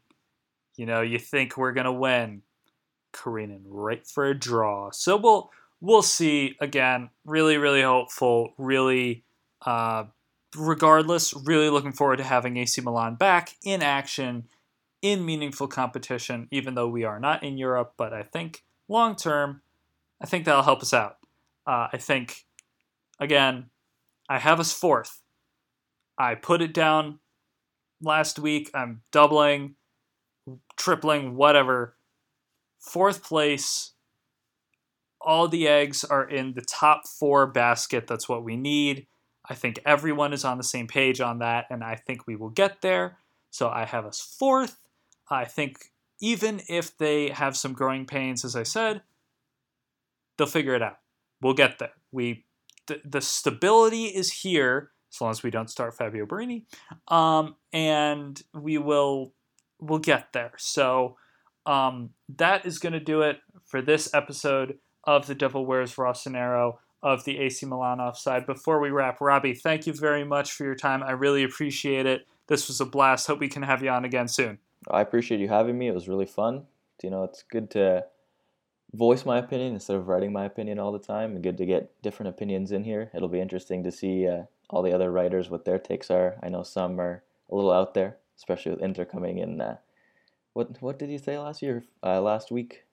[0.76, 2.42] you know, you think we're gonna win,
[3.12, 4.90] careening right for a draw.
[4.92, 6.56] So we'll we'll see.
[6.60, 8.54] Again, really really hopeful.
[8.56, 9.24] Really,
[9.66, 10.04] uh,
[10.56, 14.44] regardless, really looking forward to having AC Milan back in action,
[15.02, 16.46] in meaningful competition.
[16.52, 19.62] Even though we are not in Europe, but I think long term,
[20.20, 21.16] I think that'll help us out.
[21.66, 22.44] Uh, I think,
[23.20, 23.66] again,
[24.28, 25.22] I have us fourth.
[26.18, 27.20] I put it down
[28.02, 28.70] last week.
[28.74, 29.76] I'm doubling,
[30.76, 31.96] tripling, whatever.
[32.80, 33.92] Fourth place.
[35.20, 38.06] All the eggs are in the top four basket.
[38.06, 39.06] That's what we need.
[39.48, 42.50] I think everyone is on the same page on that, and I think we will
[42.50, 43.18] get there.
[43.50, 44.76] So I have us fourth.
[45.30, 45.90] I think
[46.20, 49.02] even if they have some growing pains, as I said,
[50.38, 50.96] they'll figure it out.
[51.42, 51.92] We'll get there.
[52.10, 52.46] We
[52.86, 56.64] the, the stability is here as long as we don't start Fabio Borini,
[57.08, 59.34] um, and we will
[59.80, 60.52] we'll get there.
[60.56, 61.16] So
[61.66, 66.78] um, that is going to do it for this episode of the Devil Wears Rossonero
[67.02, 68.46] of the AC Milan offside.
[68.46, 71.02] Before we wrap, Robbie, thank you very much for your time.
[71.02, 72.26] I really appreciate it.
[72.48, 73.26] This was a blast.
[73.26, 74.58] Hope we can have you on again soon.
[74.90, 75.88] I appreciate you having me.
[75.88, 76.64] It was really fun.
[77.02, 78.04] You know, it's good to
[78.94, 82.00] voice my opinion instead of writing my opinion all the time and good to get
[82.02, 83.10] different opinions in here.
[83.14, 86.36] It'll be interesting to see uh, all the other writers what their takes are.
[86.42, 89.60] I know some are a little out there, especially with Inter coming in.
[89.60, 89.76] Uh,
[90.54, 91.84] what what did you say last year?
[92.02, 92.84] Uh, last week,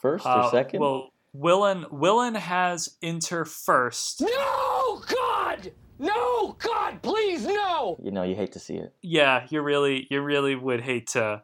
[0.00, 0.80] first or Uh, second?
[0.80, 4.20] Well, Willen Willen has Inter first.
[4.20, 5.72] No, God!
[5.98, 7.96] No, God, please, no!
[8.02, 8.92] you know, you hate to see it.
[9.02, 11.42] Yeah, you really you really would hate to.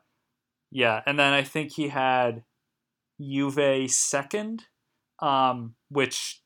[0.70, 2.42] Yeah, and then I think he had
[3.20, 4.64] Juve second,
[5.20, 6.42] um, which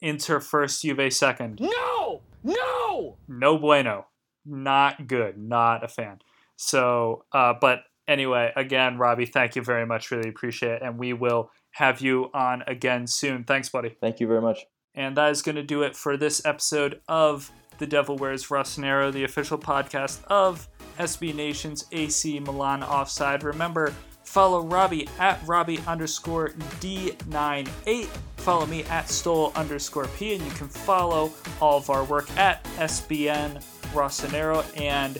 [0.00, 1.60] Inter first, Juve second.
[1.60, 2.22] No!
[2.42, 3.16] No!
[3.28, 4.06] No bueno.
[4.44, 5.38] Not good.
[5.38, 6.18] Not a fan.
[6.56, 10.10] So, uh, but anyway, again, Robbie, thank you very much.
[10.10, 10.82] Really appreciate it.
[10.82, 13.44] And we will have you on again soon.
[13.44, 13.96] Thanks, buddy.
[14.00, 14.66] Thank you very much.
[14.94, 19.12] And that is going to do it for this episode of The Devil Wears Rossonero,
[19.12, 23.42] the official podcast of SB Nation's AC Milan Offside.
[23.42, 23.94] Remember,
[24.32, 26.48] follow Robbie at Robbie underscore
[26.80, 28.06] D98.
[28.38, 31.30] Follow me at Stole underscore P, and you can follow
[31.60, 33.62] all of our work at SBN
[33.92, 35.16] Rossonero and